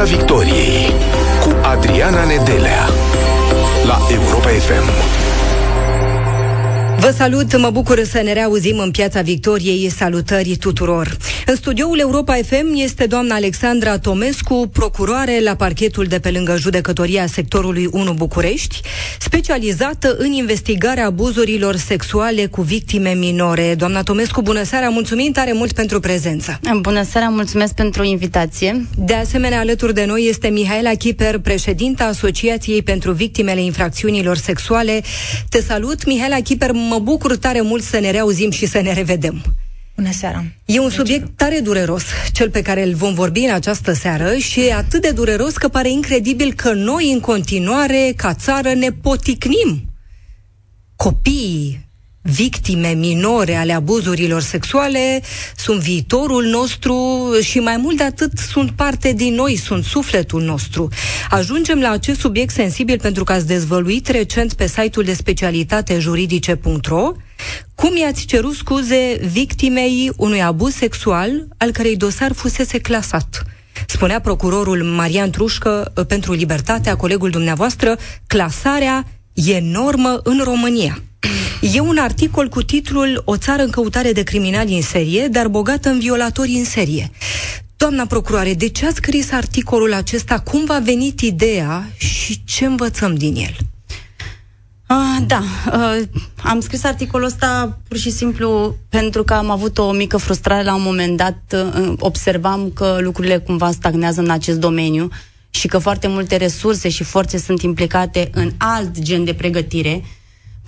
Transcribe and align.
Piața 0.00 0.16
Victoriei 0.16 0.92
cu 1.40 1.56
Adriana 1.62 2.24
Nedelea 2.24 2.88
la 3.86 3.98
Europa 4.12 4.48
FM. 4.48 4.90
Vă 7.00 7.10
salut, 7.16 7.58
mă 7.58 7.70
bucur 7.70 8.04
să 8.04 8.20
ne 8.20 8.32
reauzim 8.32 8.78
în 8.78 8.90
Piața 8.90 9.20
Victoriei. 9.20 9.88
Salutări 9.88 10.56
tuturor! 10.56 11.16
În 11.50 11.56
studioul 11.56 11.98
Europa 11.98 12.34
FM 12.34 12.72
este 12.74 13.06
doamna 13.06 13.34
Alexandra 13.34 13.98
Tomescu, 13.98 14.70
procuroare 14.72 15.40
la 15.42 15.54
parchetul 15.54 16.04
de 16.04 16.18
pe 16.18 16.30
lângă 16.30 16.56
judecătoria 16.56 17.26
sectorului 17.26 17.88
1 17.90 18.12
București, 18.12 18.80
specializată 19.18 20.16
în 20.18 20.32
investigarea 20.32 21.06
abuzurilor 21.06 21.76
sexuale 21.76 22.46
cu 22.46 22.62
victime 22.62 23.10
minore. 23.10 23.74
Doamna 23.74 24.02
Tomescu, 24.02 24.42
bună 24.42 24.62
seara, 24.62 24.88
mulțumim 24.88 25.32
tare 25.32 25.52
mult 25.52 25.72
pentru 25.72 26.00
prezență. 26.00 26.60
Bună 26.80 27.02
seara, 27.02 27.28
mulțumesc 27.28 27.74
pentru 27.74 28.04
invitație. 28.04 28.86
De 28.96 29.14
asemenea, 29.14 29.58
alături 29.58 29.94
de 29.94 30.04
noi 30.04 30.26
este 30.28 30.48
Mihaela 30.48 30.94
Chiper, 30.94 31.38
președinta 31.38 32.04
Asociației 32.04 32.82
pentru 32.82 33.12
Victimele 33.12 33.62
Infracțiunilor 33.62 34.36
Sexuale. 34.36 35.02
Te 35.48 35.60
salut, 35.60 36.06
Mihaela 36.06 36.40
Chiper, 36.40 36.72
mă 36.72 36.98
bucur 36.98 37.36
tare 37.36 37.60
mult 37.60 37.82
să 37.82 37.98
ne 37.98 38.10
reauzim 38.10 38.50
și 38.50 38.66
să 38.66 38.80
ne 38.80 38.92
revedem. 38.92 39.42
Bună 40.00 40.12
seara! 40.12 40.44
E 40.64 40.78
un 40.78 40.90
subiect 40.90 41.28
tare 41.36 41.58
dureros, 41.58 42.02
cel 42.32 42.50
pe 42.50 42.62
care 42.62 42.82
îl 42.82 42.94
vom 42.94 43.14
vorbi 43.14 43.40
în 43.40 43.52
această 43.52 43.92
seară 43.92 44.36
și 44.36 44.60
e 44.60 44.74
atât 44.74 45.02
de 45.02 45.10
dureros 45.10 45.56
că 45.56 45.68
pare 45.68 45.90
incredibil 45.90 46.52
că 46.52 46.72
noi 46.72 47.12
în 47.12 47.20
continuare, 47.20 48.12
ca 48.16 48.34
țară, 48.34 48.72
ne 48.72 48.90
poticnim. 48.90 49.92
Copiii, 50.96 51.86
victime 52.22 52.88
minore 52.88 53.54
ale 53.54 53.72
abuzurilor 53.72 54.40
sexuale 54.40 55.22
sunt 55.56 55.80
viitorul 55.80 56.44
nostru 56.44 57.28
și 57.42 57.58
mai 57.58 57.76
mult 57.76 57.96
de 57.96 58.02
atât 58.04 58.38
sunt 58.38 58.70
parte 58.70 59.12
din 59.12 59.34
noi, 59.34 59.56
sunt 59.56 59.84
sufletul 59.84 60.42
nostru. 60.42 60.88
Ajungem 61.30 61.80
la 61.80 61.90
acest 61.90 62.20
subiect 62.20 62.52
sensibil 62.52 62.98
pentru 63.00 63.24
că 63.24 63.32
ați 63.32 63.46
dezvăluit 63.46 64.08
recent 64.08 64.52
pe 64.52 64.66
site-ul 64.66 65.04
de 65.04 65.14
specialitate 65.14 65.98
juridice.ro 65.98 67.12
cum 67.74 67.96
i-ați 67.96 68.24
cerut 68.24 68.54
scuze 68.54 69.20
victimei 69.32 70.12
unui 70.16 70.42
abuz 70.42 70.74
sexual 70.74 71.46
al 71.56 71.70
cărei 71.70 71.96
dosar 71.96 72.32
fusese 72.32 72.78
clasat. 72.78 73.42
Spunea 73.86 74.20
procurorul 74.20 74.82
Marian 74.82 75.30
Trușcă 75.30 75.92
pentru 76.08 76.32
Libertatea, 76.32 76.96
colegul 76.96 77.30
dumneavoastră, 77.30 77.98
clasarea 78.26 79.06
e 79.32 79.60
normă 79.60 80.20
în 80.22 80.40
România. 80.44 81.02
E 81.74 81.80
un 81.80 81.98
articol 81.98 82.48
cu 82.48 82.62
titlul 82.62 83.22
O 83.24 83.36
țară 83.36 83.62
în 83.62 83.70
căutare 83.70 84.12
de 84.12 84.22
criminali 84.22 84.74
în 84.74 84.82
serie, 84.82 85.28
dar 85.28 85.48
bogată 85.48 85.88
în 85.88 85.98
violatori 85.98 86.50
în 86.50 86.64
serie. 86.64 87.10
Doamna 87.76 88.06
procuroare, 88.06 88.54
de 88.54 88.68
ce 88.68 88.86
ați 88.86 88.96
scris 88.96 89.32
articolul 89.32 89.92
acesta? 89.92 90.38
Cum 90.38 90.64
v-a 90.64 90.78
venit 90.78 91.20
ideea 91.20 91.90
și 91.96 92.44
ce 92.44 92.64
învățăm 92.64 93.14
din 93.14 93.34
el? 93.34 93.56
Uh, 94.90 95.26
da, 95.26 95.42
uh, 95.72 96.02
am 96.42 96.60
scris 96.60 96.84
articolul 96.84 97.26
ăsta 97.26 97.78
pur 97.88 97.96
și 97.96 98.10
simplu 98.10 98.74
pentru 98.88 99.24
că 99.24 99.34
am 99.34 99.50
avut 99.50 99.78
o 99.78 99.92
mică 99.92 100.16
frustrare 100.16 100.62
la 100.62 100.74
un 100.74 100.82
moment 100.82 101.16
dat. 101.16 101.38
Uh, 101.52 101.92
observam 101.98 102.70
că 102.74 102.98
lucrurile 103.00 103.38
cumva 103.38 103.70
stagnează 103.70 104.20
în 104.20 104.30
acest 104.30 104.58
domeniu 104.58 105.08
și 105.50 105.66
că 105.68 105.78
foarte 105.78 106.08
multe 106.08 106.36
resurse 106.36 106.88
și 106.88 107.04
forțe 107.04 107.38
sunt 107.38 107.62
implicate 107.62 108.30
în 108.32 108.50
alt 108.56 108.98
gen 109.00 109.24
de 109.24 109.34
pregătire 109.34 110.04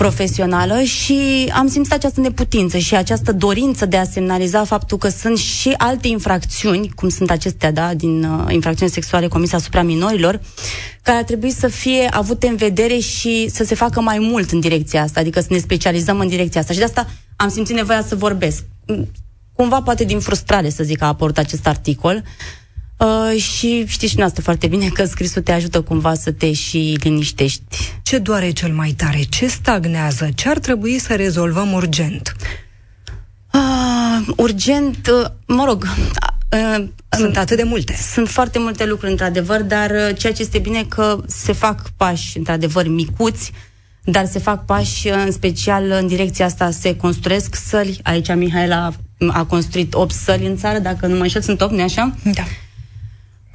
profesională 0.03 0.81
și 0.83 1.50
am 1.55 1.69
simțit 1.69 1.92
această 1.92 2.20
neputință 2.20 2.78
și 2.78 2.97
această 2.97 3.33
dorință 3.33 3.86
de 3.86 3.97
a 3.97 4.05
semnaliza 4.05 4.64
faptul 4.64 4.98
că 4.98 5.09
sunt 5.09 5.39
și 5.39 5.75
alte 5.77 6.09
infracțiuni, 6.09 6.91
cum 6.94 7.09
sunt 7.09 7.31
acestea, 7.31 7.72
da, 7.72 7.94
din 7.94 8.25
uh, 8.25 8.44
infracțiuni 8.48 8.91
sexuale 8.91 9.28
comise 9.28 9.55
asupra 9.56 9.83
minorilor, 9.83 10.41
care 11.03 11.19
ar 11.19 11.25
trebui 11.25 11.50
să 11.50 11.69
fie 11.69 12.09
avute 12.11 12.47
în 12.47 12.56
vedere 12.56 12.98
și 12.98 13.49
să 13.49 13.65
se 13.65 13.75
facă 13.75 14.00
mai 14.00 14.19
mult 14.19 14.50
în 14.50 14.60
direcția 14.60 15.03
asta, 15.03 15.21
adică 15.21 15.41
să 15.41 15.47
ne 15.50 15.59
specializăm 15.59 16.21
în 16.21 16.28
direcția 16.28 16.60
asta. 16.60 16.72
Și 16.72 16.78
de 16.78 16.84
asta 16.84 17.06
am 17.37 17.49
simțit 17.49 17.75
nevoia 17.75 18.03
să 18.03 18.16
vorbesc. 18.16 18.65
Cumva, 19.53 19.82
poate 19.82 20.05
din 20.05 20.21
frustrare, 20.21 20.71
să 20.71 20.84
zic, 20.84 21.03
a 21.03 21.06
apărut 21.06 21.38
acest 21.38 21.66
articol. 21.66 22.15
Uh, 22.16 22.62
Uh, 23.02 23.40
și 23.40 23.84
știți 23.86 24.12
și 24.12 24.18
noastră 24.18 24.42
foarte 24.42 24.66
bine 24.66 24.88
că 24.88 25.04
scrisul 25.04 25.42
te 25.42 25.52
ajută 25.52 25.80
cumva 25.80 26.14
să 26.14 26.32
te 26.32 26.52
și 26.52 26.98
liniștești. 27.00 27.62
Ce 28.02 28.18
doare 28.18 28.50
cel 28.50 28.72
mai 28.72 28.90
tare? 28.90 29.22
Ce 29.22 29.46
stagnează? 29.46 30.28
Ce 30.34 30.48
ar 30.48 30.58
trebui 30.58 30.98
să 30.98 31.14
rezolvăm 31.14 31.72
urgent? 31.72 32.36
Uh, 33.52 34.34
urgent, 34.36 35.06
uh, 35.06 35.30
mă 35.46 35.64
rog, 35.64 35.86
uh, 36.52 36.84
sunt 37.10 37.36
atât 37.36 37.56
de 37.56 37.62
multe. 37.62 37.94
Sunt 38.12 38.28
foarte 38.28 38.58
multe 38.58 38.86
lucruri, 38.86 39.10
într-adevăr, 39.10 39.62
dar 39.62 39.90
uh, 39.90 40.16
ceea 40.19 40.32
ce 40.32 40.42
este 40.42 40.58
bine 40.58 40.84
că 40.88 41.20
se 41.26 41.52
fac 41.52 41.90
pași, 41.96 42.38
într-adevăr, 42.38 42.88
micuți, 42.88 43.52
dar 44.04 44.26
se 44.26 44.38
fac 44.38 44.64
pași, 44.64 45.08
uh, 45.08 45.22
în 45.24 45.32
special 45.32 45.90
în 45.90 46.06
direcția 46.06 46.44
asta 46.44 46.70
se 46.70 46.96
construiesc 46.96 47.54
săli. 47.54 48.00
Aici 48.02 48.34
Mihaela 48.34 48.92
a 49.28 49.44
construit 49.44 49.94
8 49.94 50.14
săli 50.14 50.46
în 50.46 50.56
țară, 50.56 50.78
dacă 50.78 51.06
nu 51.06 51.16
mă 51.16 51.22
înșel, 51.22 51.40
sunt 51.42 51.60
8, 51.60 51.72
nu 51.72 51.82
așa? 51.82 52.14
Da. 52.22 52.42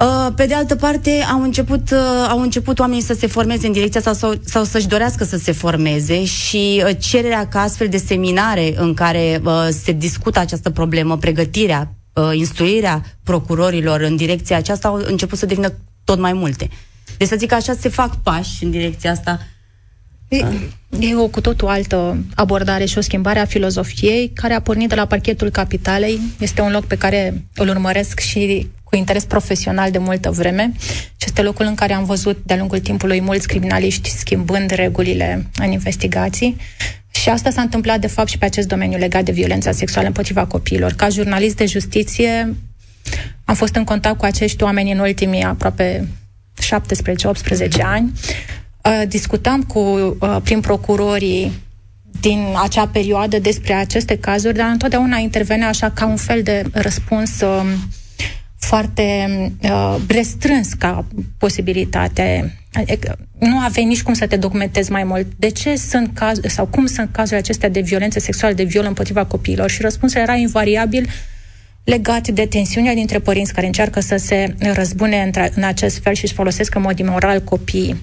Uh, 0.00 0.32
pe 0.34 0.46
de 0.46 0.54
altă 0.54 0.76
parte, 0.76 1.10
au 1.32 1.42
început, 1.42 1.90
uh, 1.90 2.26
au 2.28 2.40
început 2.40 2.78
oamenii 2.78 3.02
să 3.02 3.14
se 3.14 3.26
formeze 3.26 3.66
în 3.66 3.72
direcția 3.72 4.00
asta 4.00 4.12
sau, 4.12 4.34
sau 4.44 4.64
să-și 4.64 4.86
dorească 4.86 5.24
să 5.24 5.36
se 5.36 5.52
formeze 5.52 6.24
și 6.24 6.82
uh, 6.84 6.96
cererea 6.98 7.48
ca 7.48 7.60
astfel 7.60 7.88
de 7.88 7.96
seminare 7.96 8.74
în 8.76 8.94
care 8.94 9.42
se 9.70 9.92
discută 9.92 10.38
această 10.38 10.70
problemă, 10.70 11.16
pregătirea, 11.16 11.92
instruirea 12.32 13.02
procurorilor 13.22 14.00
în 14.00 14.16
direcția 14.16 14.56
aceasta 14.56 14.88
au 14.88 15.00
început 15.04 15.38
să 15.38 15.46
devină 15.46 15.72
tot 16.04 16.18
mai 16.18 16.32
multe. 16.32 16.68
Deci 17.16 17.28
să 17.28 17.36
zic 17.38 17.48
că 17.48 17.54
așa 17.54 17.74
se 17.80 17.88
fac 17.88 18.16
pași 18.22 18.64
în 18.64 18.70
direcția 18.70 19.10
asta. 19.10 19.38
E, 20.28 20.36
e 20.98 21.16
o 21.16 21.26
cu 21.26 21.40
totul 21.40 21.68
altă 21.68 22.24
abordare 22.34 22.84
și 22.84 22.98
o 22.98 23.00
schimbare 23.00 23.38
a 23.38 23.44
filozofiei 23.44 24.30
care 24.34 24.54
a 24.54 24.60
pornit 24.60 24.88
de 24.88 24.94
la 24.94 25.06
parchetul 25.06 25.50
capitalei. 25.50 26.20
Este 26.38 26.60
un 26.60 26.70
loc 26.70 26.84
pe 26.84 26.96
care 26.96 27.44
îl 27.54 27.68
urmăresc 27.68 28.18
și 28.18 28.68
cu 28.88 28.96
interes 28.96 29.24
profesional 29.24 29.90
de 29.90 29.98
multă 29.98 30.30
vreme 30.30 30.72
și 31.16 31.24
este 31.26 31.42
locul 31.42 31.64
în 31.64 31.74
care 31.74 31.92
am 31.92 32.04
văzut 32.04 32.38
de-a 32.44 32.56
lungul 32.56 32.78
timpului 32.78 33.20
mulți 33.20 33.46
criminaliști 33.46 34.10
schimbând 34.10 34.70
regulile 34.70 35.46
în 35.54 35.72
investigații 35.72 36.56
și 37.10 37.28
asta 37.28 37.50
s-a 37.50 37.60
întâmplat 37.60 38.00
de 38.00 38.06
fapt 38.06 38.28
și 38.28 38.38
pe 38.38 38.44
acest 38.44 38.68
domeniu 38.68 38.98
legat 38.98 39.24
de 39.24 39.32
violența 39.32 39.72
sexuală 39.72 40.06
împotriva 40.06 40.46
copiilor. 40.46 40.92
Ca 40.92 41.08
jurnalist 41.08 41.56
de 41.56 41.66
justiție 41.66 42.54
am 43.44 43.54
fost 43.54 43.74
în 43.74 43.84
contact 43.84 44.18
cu 44.18 44.24
acești 44.24 44.62
oameni 44.62 44.92
în 44.92 44.98
ultimii 44.98 45.42
aproape 45.42 46.08
17-18 47.78 47.82
ani. 47.82 48.12
Uh, 48.84 49.02
discutam 49.08 49.62
cu 49.62 49.78
uh, 49.78 50.36
prin 50.42 50.60
procurorii 50.60 51.52
din 52.20 52.46
acea 52.62 52.86
perioadă 52.86 53.38
despre 53.38 53.72
aceste 53.72 54.18
cazuri, 54.18 54.56
dar 54.56 54.68
întotdeauna 54.70 55.16
intervenea 55.16 55.68
așa 55.68 55.90
ca 55.90 56.06
un 56.06 56.16
fel 56.16 56.42
de 56.42 56.64
răspuns 56.72 57.40
um, 57.40 57.66
foarte 58.58 59.28
uh, 59.62 59.96
restrâns 60.08 60.72
ca 60.72 61.04
posibilitate. 61.38 62.58
Adică 62.72 63.18
nu 63.38 63.58
aveai 63.58 63.86
nici 63.86 64.02
cum 64.02 64.14
să 64.14 64.26
te 64.26 64.36
documentezi 64.36 64.90
mai 64.90 65.04
mult. 65.04 65.26
De 65.36 65.48
ce 65.48 65.76
sunt 65.76 66.10
cazuri, 66.14 66.50
sau 66.50 66.66
cum 66.66 66.86
sunt 66.86 67.08
cazurile 67.12 67.38
acestea 67.38 67.68
de 67.68 67.80
violență 67.80 68.18
sexuală, 68.18 68.54
de 68.54 68.62
viol 68.62 68.84
împotriva 68.84 69.24
copiilor? 69.24 69.70
Și 69.70 69.82
răspunsul 69.82 70.20
era 70.20 70.34
invariabil 70.34 71.02
uh, 71.02 71.10
legat 71.88 72.28
de 72.28 72.46
tensiunea 72.46 72.94
dintre 72.94 73.18
părinți 73.18 73.52
care 73.52 73.66
încearcă 73.66 74.00
să 74.00 74.16
se 74.16 74.54
răzbune 74.58 75.30
în 75.54 75.62
acest 75.62 76.02
fel 76.02 76.14
și 76.14 76.24
își 76.24 76.34
folosesc 76.34 76.74
în 76.74 76.82
mod 76.82 76.98
imoral 76.98 77.40
copiii 77.40 78.02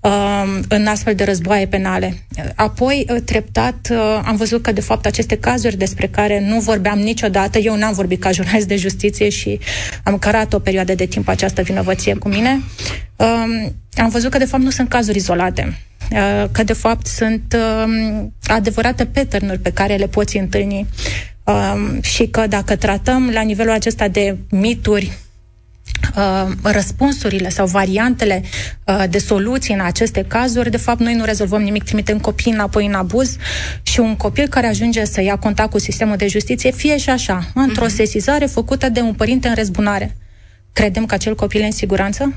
um, 0.00 0.64
în 0.68 0.86
astfel 0.86 1.14
de 1.14 1.24
războaie 1.24 1.66
penale. 1.66 2.14
Apoi, 2.54 3.06
uh, 3.10 3.16
treptat, 3.24 3.88
uh, 3.90 4.20
am 4.24 4.36
văzut 4.36 4.62
că, 4.62 4.72
de 4.72 4.80
fapt, 4.80 5.06
aceste 5.06 5.36
cazuri 5.36 5.76
despre 5.76 6.06
care 6.06 6.40
nu 6.40 6.60
vorbeam 6.60 6.98
niciodată, 6.98 7.58
eu 7.58 7.76
n-am 7.76 7.92
vorbit 7.92 8.20
ca 8.20 8.30
jurnalist 8.30 8.68
de 8.68 8.76
justiție 8.76 9.28
și 9.28 9.58
am 10.04 10.18
cărat 10.18 10.52
o 10.52 10.58
perioadă 10.58 10.94
de 10.94 11.06
timp 11.06 11.28
această 11.28 11.62
vinovăție 11.62 12.14
cu 12.14 12.28
mine, 12.28 12.62
um, 13.16 13.74
am 13.96 14.08
văzut 14.08 14.30
că, 14.30 14.38
de 14.38 14.44
fapt, 14.44 14.62
nu 14.62 14.70
sunt 14.70 14.88
cazuri 14.88 15.16
izolate. 15.16 15.78
Uh, 16.10 16.44
că 16.52 16.62
de 16.62 16.72
fapt 16.72 17.06
sunt 17.06 17.56
um, 17.84 18.34
adevărate 18.42 19.06
pattern 19.06 19.62
pe 19.62 19.72
care 19.72 19.96
le 19.96 20.06
poți 20.06 20.36
întâlni 20.36 20.86
um, 21.46 22.00
și 22.02 22.26
că 22.26 22.46
dacă 22.46 22.76
tratăm 22.76 23.30
la 23.30 23.40
nivelul 23.40 23.72
acesta 23.72 24.08
de 24.08 24.36
mituri 24.50 25.18
uh, 26.16 26.52
răspunsurile 26.62 27.48
sau 27.48 27.66
variantele 27.66 28.42
uh, 28.84 29.04
de 29.10 29.18
soluții 29.18 29.74
în 29.74 29.80
aceste 29.80 30.24
cazuri, 30.28 30.70
de 30.70 30.76
fapt, 30.76 31.00
noi 31.00 31.14
nu 31.14 31.24
rezolvăm 31.24 31.62
nimic, 31.62 31.82
trimitem 31.82 32.18
copii 32.18 32.52
înapoi 32.52 32.86
în 32.86 32.94
abuz 32.94 33.36
și 33.82 34.00
un 34.00 34.16
copil 34.16 34.48
care 34.48 34.66
ajunge 34.66 35.04
să 35.04 35.22
ia 35.22 35.36
contact 35.36 35.70
cu 35.70 35.78
sistemul 35.78 36.16
de 36.16 36.26
justiție, 36.26 36.70
fie 36.70 36.96
și 36.96 37.10
așa, 37.10 37.50
într-o 37.54 37.84
uh-huh. 37.84 37.94
sesizare 37.94 38.46
făcută 38.46 38.88
de 38.88 39.00
un 39.00 39.14
părinte 39.14 39.48
în 39.48 39.54
răzbunare. 39.54 40.16
Credem 40.72 41.06
că 41.06 41.14
acel 41.14 41.34
copil 41.34 41.60
e 41.60 41.64
în 41.64 41.72
siguranță? 41.72 42.34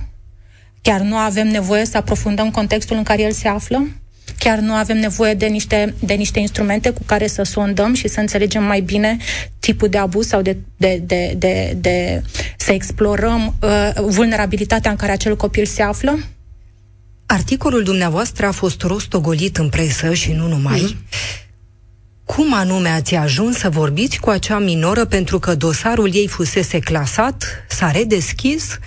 Chiar 0.82 1.02
nu 1.02 1.16
avem 1.16 1.48
nevoie 1.48 1.86
să 1.86 1.98
aprofundăm 1.98 2.52
contextul 2.52 2.98
în 2.98 3.04
care 3.04 3.22
el 3.22 3.32
se 3.32 3.48
află? 3.48 3.88
Chiar 4.38 4.58
nu 4.58 4.74
avem 4.74 4.98
nevoie 4.98 5.34
de 5.34 5.46
niște, 5.46 5.94
de 6.00 6.14
niște 6.14 6.40
instrumente 6.40 6.90
cu 6.90 7.02
care 7.06 7.28
să 7.28 7.44
sondăm 7.44 7.94
și 7.94 8.08
să 8.08 8.20
înțelegem 8.20 8.64
mai 8.64 8.82
bine 8.82 9.18
tipul 9.60 9.88
de 9.88 9.98
abuz 9.98 10.28
sau 10.28 10.42
de, 10.42 10.58
de, 10.78 11.02
de, 11.06 11.36
de, 11.38 11.78
de 11.82 12.24
să 12.58 12.72
explorăm 12.72 13.56
uh, 13.62 13.92
vulnerabilitatea 14.02 14.92
în 14.92 14.98
care 14.98 15.12
acel 15.12 15.36
copil 15.36 15.66
se 15.66 15.82
află? 15.82 16.20
Articolul 17.26 17.84
dumneavoastră 17.84 18.46
a 18.46 18.52
fost 18.52 18.82
rostogolit 18.82 19.58
în 19.58 19.70
presă 19.70 20.14
și 20.14 20.32
nu 20.32 20.48
numai. 20.48 20.82
Mm. 20.82 20.96
Cum 22.36 22.54
anume 22.54 22.90
ați 22.90 23.16
ajuns 23.16 23.58
să 23.58 23.70
vorbiți 23.70 24.20
cu 24.20 24.30
acea 24.30 24.60
minoră 24.60 25.06
pentru 25.06 25.40
că 25.40 25.56
dosarul 25.56 26.16
ei 26.16 26.28
fusese 26.28 26.80
clasat, 26.80 27.66
s-a 27.70 27.92
redeschis 27.92 28.80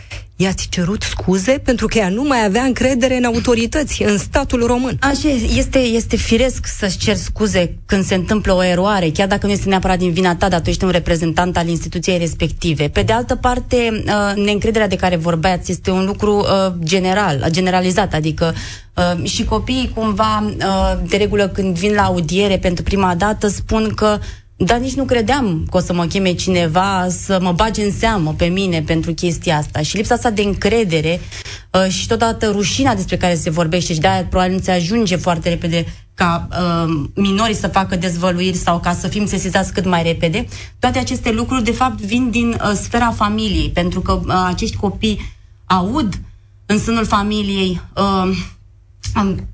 i-ați 0.42 0.68
cerut 0.68 1.02
scuze 1.02 1.60
pentru 1.64 1.86
că 1.86 1.98
ea 1.98 2.08
nu 2.08 2.22
mai 2.22 2.44
avea 2.44 2.62
încredere 2.62 3.16
în 3.16 3.24
autorități, 3.24 4.02
în 4.02 4.18
statul 4.18 4.66
român. 4.66 4.96
Așa 5.00 5.28
este, 5.56 5.78
este 5.78 6.16
firesc 6.16 6.66
să-ți 6.78 6.98
cer 6.98 7.16
scuze 7.16 7.78
când 7.86 8.04
se 8.04 8.14
întâmplă 8.14 8.52
o 8.52 8.64
eroare, 8.64 9.10
chiar 9.10 9.28
dacă 9.28 9.46
nu 9.46 9.52
este 9.52 9.68
neapărat 9.68 9.98
din 9.98 10.12
vina 10.12 10.36
ta, 10.36 10.48
dar 10.48 10.60
tu 10.60 10.68
ești 10.68 10.84
un 10.84 10.90
reprezentant 10.90 11.56
al 11.56 11.68
instituției 11.68 12.18
respective. 12.18 12.88
Pe 12.88 13.02
de 13.02 13.12
altă 13.12 13.34
parte, 13.34 14.02
uh, 14.06 14.44
neîncrederea 14.44 14.88
de 14.88 14.96
care 14.96 15.16
vorbeați 15.16 15.70
este 15.70 15.90
un 15.90 16.04
lucru 16.04 16.36
uh, 16.38 16.72
general, 16.84 17.46
generalizat, 17.50 18.14
adică 18.14 18.54
Uh, 18.96 19.24
și 19.24 19.44
copiii 19.44 19.92
cumva, 19.94 20.44
uh, 20.58 21.08
de 21.08 21.16
regulă 21.16 21.48
când 21.48 21.78
vin 21.78 21.94
la 21.94 22.02
audiere 22.02 22.58
pentru 22.58 22.84
prima 22.84 23.14
dată, 23.14 23.48
spun 23.48 23.92
că 23.94 24.18
dar 24.64 24.78
nici 24.78 24.94
nu 24.94 25.04
credeam 25.04 25.66
că 25.70 25.76
o 25.76 25.80
să 25.80 25.92
mă 25.92 26.04
cheme 26.04 26.32
cineva 26.32 27.06
să 27.08 27.38
mă 27.42 27.52
bage 27.52 27.84
în 27.84 27.92
seamă 27.92 28.34
pe 28.36 28.44
mine 28.44 28.82
pentru 28.82 29.12
chestia 29.12 29.56
asta. 29.56 29.80
Și 29.80 29.96
lipsa 29.96 30.14
asta 30.14 30.30
de 30.30 30.42
încredere 30.42 31.20
uh, 31.70 31.88
și 31.88 32.06
totodată 32.06 32.50
rușina 32.50 32.94
despre 32.94 33.16
care 33.16 33.34
se 33.34 33.50
vorbește 33.50 33.92
și 33.92 34.00
de-aia 34.00 34.24
probabil 34.24 34.54
nu 34.54 34.60
se 34.60 34.70
ajunge 34.70 35.16
foarte 35.16 35.48
repede 35.48 35.86
ca 36.14 36.48
uh, 36.50 37.08
minorii 37.14 37.54
să 37.54 37.68
facă 37.68 37.96
dezvăluiri 37.96 38.56
sau 38.56 38.80
ca 38.80 38.92
să 38.92 39.08
fim 39.08 39.26
sesizați 39.26 39.72
cât 39.72 39.84
mai 39.84 40.02
repede. 40.02 40.46
Toate 40.78 40.98
aceste 40.98 41.32
lucruri, 41.32 41.64
de 41.64 41.72
fapt, 41.72 42.00
vin 42.00 42.30
din 42.30 42.48
uh, 42.48 42.72
sfera 42.74 43.10
familiei, 43.10 43.70
pentru 43.70 44.00
că 44.00 44.12
uh, 44.12 44.44
acești 44.46 44.76
copii 44.76 45.20
aud 45.66 46.20
în 46.66 46.78
sânul 46.78 47.04
familiei 47.04 47.80
uh, 47.96 48.36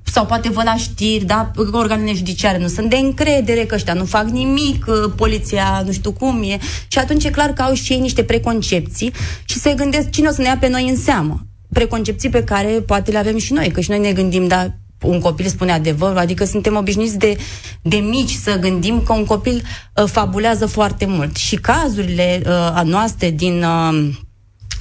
sau 0.03 0.25
poate 0.25 0.49
vă 0.49 0.61
la 0.63 0.75
știri, 0.75 1.25
da, 1.25 1.51
organele 1.71 2.13
judiciare 2.13 2.57
nu 2.57 2.67
sunt 2.67 2.89
de 2.89 2.95
încredere, 2.95 3.65
că 3.65 3.75
ăștia 3.75 3.93
nu 3.93 4.05
fac 4.05 4.25
nimic, 4.29 4.85
poliția 5.15 5.83
nu 5.85 5.91
știu 5.91 6.11
cum 6.11 6.43
e. 6.43 6.57
Și 6.87 6.97
atunci 6.99 7.23
e 7.23 7.29
clar 7.29 7.49
că 7.49 7.61
au 7.61 7.73
și 7.73 7.93
ei 7.93 7.99
niște 7.99 8.23
preconcepții 8.23 9.11
și 9.45 9.59
se 9.59 9.73
gândesc 9.73 10.09
cine 10.09 10.27
o 10.27 10.31
să 10.31 10.41
ne 10.41 10.47
ia 10.47 10.57
pe 10.59 10.67
noi 10.67 10.89
în 10.89 10.97
seamă. 10.97 11.41
Preconcepții 11.73 12.29
pe 12.29 12.43
care 12.43 12.67
poate 12.67 13.11
le 13.11 13.17
avem 13.17 13.37
și 13.37 13.53
noi, 13.53 13.71
că 13.71 13.81
și 13.81 13.89
noi 13.89 13.99
ne 13.99 14.11
gândim, 14.11 14.47
da, 14.47 14.67
un 15.01 15.19
copil 15.19 15.47
spune 15.47 15.71
adevărul, 15.71 16.17
adică 16.17 16.45
suntem 16.45 16.75
obișnuiți 16.75 17.17
de, 17.17 17.37
de 17.81 17.95
mici 17.95 18.31
să 18.31 18.57
gândim 18.59 19.01
că 19.01 19.13
un 19.13 19.25
copil 19.25 19.61
uh, 19.95 20.05
fabulează 20.05 20.65
foarte 20.65 21.05
mult. 21.05 21.35
Și 21.35 21.55
cazurile 21.55 22.41
uh, 22.45 22.81
noastre 22.83 23.29
din 23.29 23.63
uh, 23.63 24.09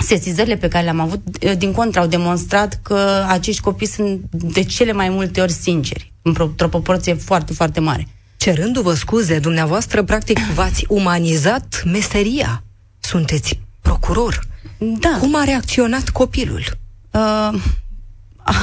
sesizările 0.05 0.57
pe 0.57 0.69
care 0.69 0.85
le-am 0.85 1.01
avut, 1.01 1.21
eh, 1.41 1.57
din 1.59 1.73
contră, 1.73 2.01
au 2.01 2.07
demonstrat 2.07 2.81
că 2.83 3.25
acești 3.29 3.61
copii 3.61 3.87
sunt 3.87 4.21
de 4.31 4.63
cele 4.63 4.93
mai 4.93 5.09
multe 5.09 5.41
ori 5.41 5.53
sinceri, 5.53 6.13
într-o 6.23 6.47
proporție 6.69 7.15
foarte, 7.15 7.53
foarte 7.53 7.81
mare. 7.81 8.07
Cerându-vă 8.37 8.95
scuze, 8.95 9.39
dumneavoastră, 9.39 10.03
practic, 10.03 10.39
v-ați 10.55 10.85
umanizat 10.89 11.83
meseria. 11.85 12.63
Sunteți 13.01 13.61
procuror. 13.81 14.47
Da. 14.79 15.17
Cum 15.21 15.35
a 15.35 15.45
reacționat 15.45 16.09
copilul? 16.09 16.65
Uh, 17.11 17.63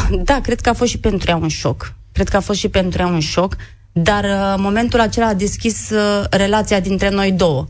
da, 0.29 0.39
cred 0.41 0.61
că 0.61 0.69
a 0.69 0.73
fost 0.73 0.89
și 0.89 0.97
pentru 0.97 1.29
ea 1.29 1.35
un 1.35 1.47
șoc. 1.47 1.93
Cred 2.11 2.29
că 2.29 2.37
a 2.37 2.39
fost 2.39 2.59
și 2.59 2.67
pentru 2.67 3.01
ea 3.01 3.07
un 3.07 3.19
șoc, 3.19 3.55
dar 3.91 4.23
uh, 4.23 4.55
momentul 4.57 4.99
acela 4.99 5.27
a 5.27 5.33
deschis 5.33 5.89
uh, 5.89 6.23
relația 6.29 6.79
dintre 6.79 7.09
noi 7.09 7.31
două 7.31 7.65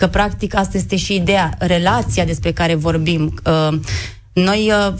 că 0.00 0.06
practic 0.06 0.54
asta 0.54 0.76
este 0.76 0.96
și 0.96 1.14
ideea, 1.14 1.54
relația 1.58 2.24
despre 2.24 2.52
care 2.52 2.74
vorbim. 2.74 3.34
Uh, 3.44 3.78
noi, 4.32 4.72
uh, 4.86 4.94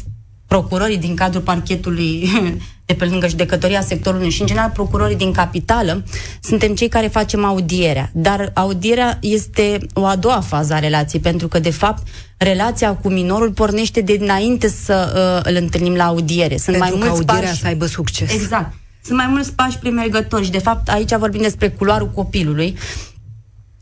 procurorii 0.47 0.99
din 0.99 1.14
cadrul 1.14 1.43
parchetului 1.43 2.29
de 2.88 2.94
pe 2.94 3.05
lângă 3.05 3.29
judecătoria 3.29 3.81
sectorului 3.81 4.31
și, 4.31 4.41
în 4.41 4.47
general, 4.47 4.70
procurorii 4.70 5.17
din 5.17 5.32
capitală, 5.32 6.05
suntem 6.41 6.75
cei 6.75 6.88
care 6.88 7.06
facem 7.06 7.44
audierea. 7.44 8.11
Dar 8.12 8.50
audierea 8.55 9.19
este 9.20 9.79
o 9.93 10.05
a 10.05 10.17
doua 10.17 10.41
fază 10.41 10.75
a 10.75 10.79
relației, 10.79 11.23
pentru 11.23 11.49
că, 11.49 11.58
de 11.58 11.70
fapt, 11.70 12.06
relația 12.37 12.94
cu 12.94 13.08
minorul 13.08 13.50
pornește 13.50 14.00
de 14.00 14.19
înainte 14.20 14.69
să 14.69 15.12
uh, 15.14 15.50
îl 15.52 15.56
întâlnim 15.62 15.94
la 15.94 16.05
audiere. 16.05 16.56
Sunt 16.56 16.76
pentru 16.76 16.99
mai 16.99 17.08
mulți 17.08 17.20
audierea 17.20 17.49
pași... 17.49 17.61
să 17.61 17.67
aibă 17.67 17.87
succes. 17.87 18.32
Exact. 18.32 18.75
Sunt 19.05 19.17
mai 19.17 19.26
mulți 19.29 19.52
pași 19.52 19.79
premergători 19.79 20.44
și, 20.44 20.50
de 20.50 20.58
fapt, 20.58 20.88
aici 20.88 21.14
vorbim 21.14 21.41
despre 21.41 21.69
culoarul 21.69 22.11
copilului 22.11 22.76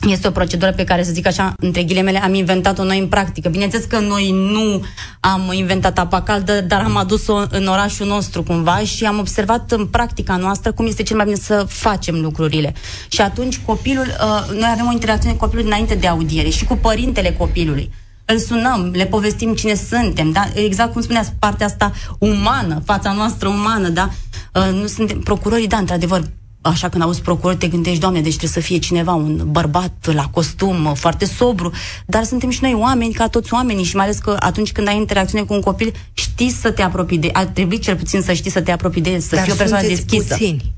este 0.06 0.28
o 0.28 0.30
procedură 0.30 0.72
pe 0.72 0.84
care, 0.84 1.02
să 1.02 1.12
zic 1.12 1.26
așa, 1.26 1.54
între 1.56 1.82
ghilimele, 1.82 2.18
am 2.18 2.34
inventat-o 2.34 2.84
noi 2.84 2.98
în 2.98 3.08
practică. 3.08 3.48
Bineînțeles 3.48 3.86
că 3.86 3.98
noi 3.98 4.30
nu 4.30 4.84
am 5.20 5.52
inventat 5.52 5.98
apa 5.98 6.22
caldă, 6.22 6.60
dar 6.60 6.80
am 6.80 6.96
adus-o 6.96 7.42
în 7.50 7.66
orașul 7.66 8.06
nostru 8.06 8.42
cumva 8.42 8.78
și 8.78 9.04
am 9.04 9.18
observat 9.18 9.70
în 9.70 9.86
practica 9.86 10.36
noastră 10.36 10.72
cum 10.72 10.86
este 10.86 11.02
cel 11.02 11.16
mai 11.16 11.24
bine 11.24 11.36
să 11.36 11.66
facem 11.68 12.20
lucrurile. 12.20 12.74
Și 13.08 13.20
atunci 13.20 13.60
copilul, 13.66 14.06
uh, 14.06 14.58
noi 14.58 14.68
avem 14.72 14.86
o 14.88 14.92
interacțiune 14.92 15.34
cu 15.34 15.44
copilul 15.44 15.66
înainte 15.66 15.94
de 15.94 16.06
audiere 16.06 16.48
și 16.48 16.64
cu 16.64 16.76
părintele 16.76 17.32
copilului 17.32 17.90
îl 18.30 18.38
sunăm, 18.38 18.90
le 18.94 19.06
povestim 19.06 19.54
cine 19.54 19.74
suntem, 19.74 20.30
da? 20.30 20.44
exact 20.54 20.92
cum 20.92 21.02
spuneați, 21.02 21.32
partea 21.38 21.66
asta 21.66 21.92
umană, 22.18 22.82
fața 22.84 23.12
noastră 23.12 23.48
umană, 23.48 23.88
da? 23.88 24.10
Uh, 24.54 24.80
nu 24.80 24.86
suntem 24.86 25.18
procurorii, 25.18 25.66
da, 25.66 25.76
într-adevăr, 25.76 26.22
așa 26.60 26.88
când 26.88 27.02
auzi 27.02 27.20
procuror, 27.20 27.54
te 27.54 27.68
gândești, 27.68 28.00
Doamne, 28.00 28.20
deci 28.20 28.36
trebuie 28.36 28.62
să 28.62 28.68
fie 28.68 28.78
cineva, 28.78 29.12
un 29.12 29.42
bărbat 29.50 30.14
la 30.14 30.26
costum, 30.26 30.94
foarte 30.94 31.24
sobru, 31.24 31.72
dar 32.06 32.24
suntem 32.24 32.50
și 32.50 32.58
noi 32.62 32.74
oameni 32.74 33.12
ca 33.12 33.28
toți 33.28 33.52
oamenii 33.54 33.84
și 33.84 33.96
mai 33.96 34.04
ales 34.04 34.18
că 34.18 34.36
atunci 34.40 34.72
când 34.72 34.88
ai 34.88 34.96
interacțiune 34.96 35.44
cu 35.44 35.54
un 35.54 35.60
copil, 35.60 35.92
știi 36.12 36.50
să 36.50 36.70
te 36.70 36.82
apropii 36.82 37.18
de 37.18 37.30
ar 37.32 37.44
trebui 37.44 37.78
cel 37.78 37.96
puțin 37.96 38.22
să 38.22 38.32
știi 38.32 38.50
să 38.50 38.60
te 38.60 38.70
apropii 38.70 39.02
de 39.02 39.10
el, 39.10 39.20
să 39.20 39.34
dar 39.34 39.44
fii 39.44 39.52
o 39.52 39.56
persoană 39.56 39.86
deschisă. 39.86 40.34
Puțini. 40.34 40.72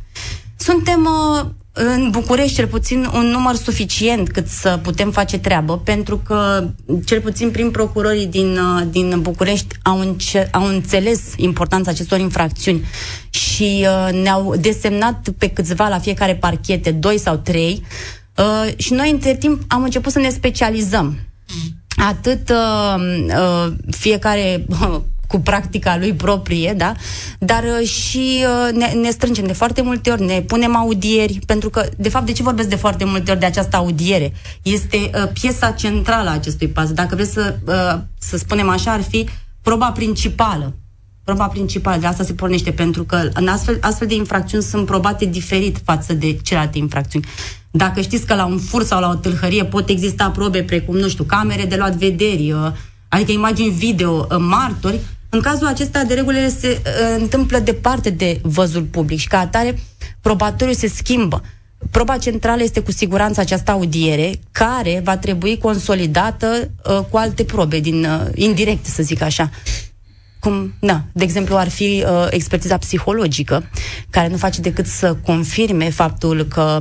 Suntem 0.57 1.09
uh, 1.41 1.47
în 1.73 2.09
București 2.11 2.55
cel 2.55 2.67
puțin 2.67 3.09
un 3.15 3.27
număr 3.27 3.55
suficient 3.55 4.31
cât 4.31 4.49
să 4.49 4.79
putem 4.83 5.11
face 5.11 5.39
treabă, 5.39 5.79
pentru 5.79 6.17
că 6.19 6.69
cel 7.05 7.21
puțin 7.21 7.51
prin 7.51 7.71
procurorii 7.71 8.27
din, 8.27 8.59
uh, 8.59 8.83
din 8.91 9.21
București 9.21 9.77
au, 9.83 10.01
înce- 10.01 10.49
au 10.53 10.67
înțeles 10.67 11.21
importanța 11.37 11.91
acestor 11.91 12.19
infracțiuni 12.19 12.85
și 13.31 13.87
uh, 13.87 14.13
ne-au 14.23 14.57
desemnat 14.57 15.29
pe 15.39 15.49
câțiva 15.49 15.89
la 15.89 15.99
fiecare 15.99 16.35
parchete, 16.35 16.91
doi 16.91 17.19
sau 17.19 17.37
trei, 17.37 17.83
uh, 18.37 18.73
și 18.77 18.93
noi 18.93 19.11
între 19.11 19.37
timp 19.37 19.63
am 19.69 19.83
început 19.83 20.13
să 20.13 20.19
ne 20.19 20.29
specializăm. 20.31 21.19
Atât 21.97 22.51
uh, 22.51 22.95
uh, 23.27 23.73
fiecare 23.91 24.65
uh, 24.69 25.01
cu 25.31 25.41
practica 25.41 25.97
lui 25.99 26.13
proprie, 26.13 26.75
da? 26.77 26.93
Dar 27.39 27.63
uh, 27.81 27.89
și 27.89 28.45
uh, 28.45 28.73
ne, 28.73 28.87
ne 28.87 29.11
strângem 29.11 29.47
de 29.47 29.53
foarte 29.53 29.83
multe 29.83 30.11
ori, 30.11 30.23
ne 30.23 30.41
punem 30.41 30.77
audieri, 30.77 31.39
pentru 31.47 31.71
că, 31.71 31.85
de 31.97 32.09
fapt, 32.09 32.27
de 32.27 32.33
ce 32.33 32.43
vorbesc 32.43 32.69
de 32.69 32.77
foarte 32.77 33.05
multe 33.05 33.31
ori 33.31 33.41
de 33.41 33.47
această 33.47 33.77
audiere? 33.77 34.33
Este 34.63 34.97
uh, 34.97 35.29
piesa 35.41 35.71
centrală 35.71 36.29
a 36.29 36.33
acestui 36.33 36.69
pas. 36.69 36.93
Dacă 36.93 37.15
vreți 37.15 37.33
să, 37.33 37.57
uh, 37.67 38.01
să 38.19 38.37
spunem 38.37 38.69
așa, 38.69 38.93
ar 38.93 39.03
fi 39.03 39.29
proba 39.63 39.91
principală. 39.93 40.75
Proba 41.25 41.47
principală, 41.47 42.01
de 42.01 42.07
asta 42.07 42.25
se 42.25 42.33
pornește, 42.33 42.71
pentru 42.71 43.05
că 43.05 43.29
în 43.35 43.49
astfel, 43.49 43.79
astfel 43.81 44.07
de 44.07 44.15
infracțiuni 44.15 44.63
sunt 44.63 44.87
probate 44.87 45.25
diferit 45.25 45.81
față 45.85 46.13
de 46.13 46.39
celelalte 46.43 46.79
infracțiuni. 46.79 47.27
Dacă 47.71 48.01
știți 48.01 48.27
că 48.27 48.35
la 48.35 48.45
un 48.45 48.59
fur 48.59 48.85
sau 48.85 49.01
la 49.01 49.09
o 49.09 49.15
tâlhărie 49.15 49.65
pot 49.65 49.89
exista 49.89 50.31
probe 50.31 50.63
precum, 50.63 50.97
nu 50.97 51.09
știu, 51.09 51.25
camere 51.25 51.65
de 51.65 51.77
luat 51.77 51.95
vederi, 51.95 52.53
uh, 52.53 52.73
adică 53.09 53.33
imagini 53.33 53.71
video, 53.71 54.27
uh, 54.31 54.37
martori, 54.39 55.01
în 55.31 55.41
cazul 55.41 55.67
acesta, 55.67 56.05
de 56.05 56.15
regulile 56.15 56.49
se 56.49 56.83
uh, 56.85 57.17
întâmplă 57.21 57.59
departe 57.59 58.11
de 58.11 58.41
văzul 58.43 58.83
public 58.83 59.19
și 59.19 59.29
ca 59.29 59.39
atare 59.39 59.79
probatoriu 60.21 60.75
se 60.75 60.89
schimbă. 60.89 61.43
Proba 61.91 62.17
centrală 62.17 62.63
este 62.63 62.81
cu 62.81 62.93
siguranță 62.93 63.41
această 63.41 63.71
audiere, 63.71 64.31
care 64.53 65.01
va 65.05 65.17
trebui 65.17 65.59
consolidată 65.59 66.71
uh, 66.85 66.99
cu 67.11 67.17
alte 67.17 67.45
probe, 67.45 67.81
din 67.81 68.05
uh, 68.05 68.21
indirect, 68.35 68.87
să 68.87 69.03
zic 69.03 69.23
așa. 69.23 69.51
Cum, 70.41 70.75
da, 70.81 71.03
de 71.13 71.25
exemplu, 71.25 71.57
ar 71.57 71.69
fi 71.69 72.05
uh, 72.07 72.27
expertiza 72.31 72.77
psihologică, 72.77 73.71
care 74.11 74.29
nu 74.29 74.37
face 74.37 74.61
decât 74.61 74.87
să 74.87 75.17
confirme 75.25 75.91
faptul 75.91 76.45
că 76.45 76.79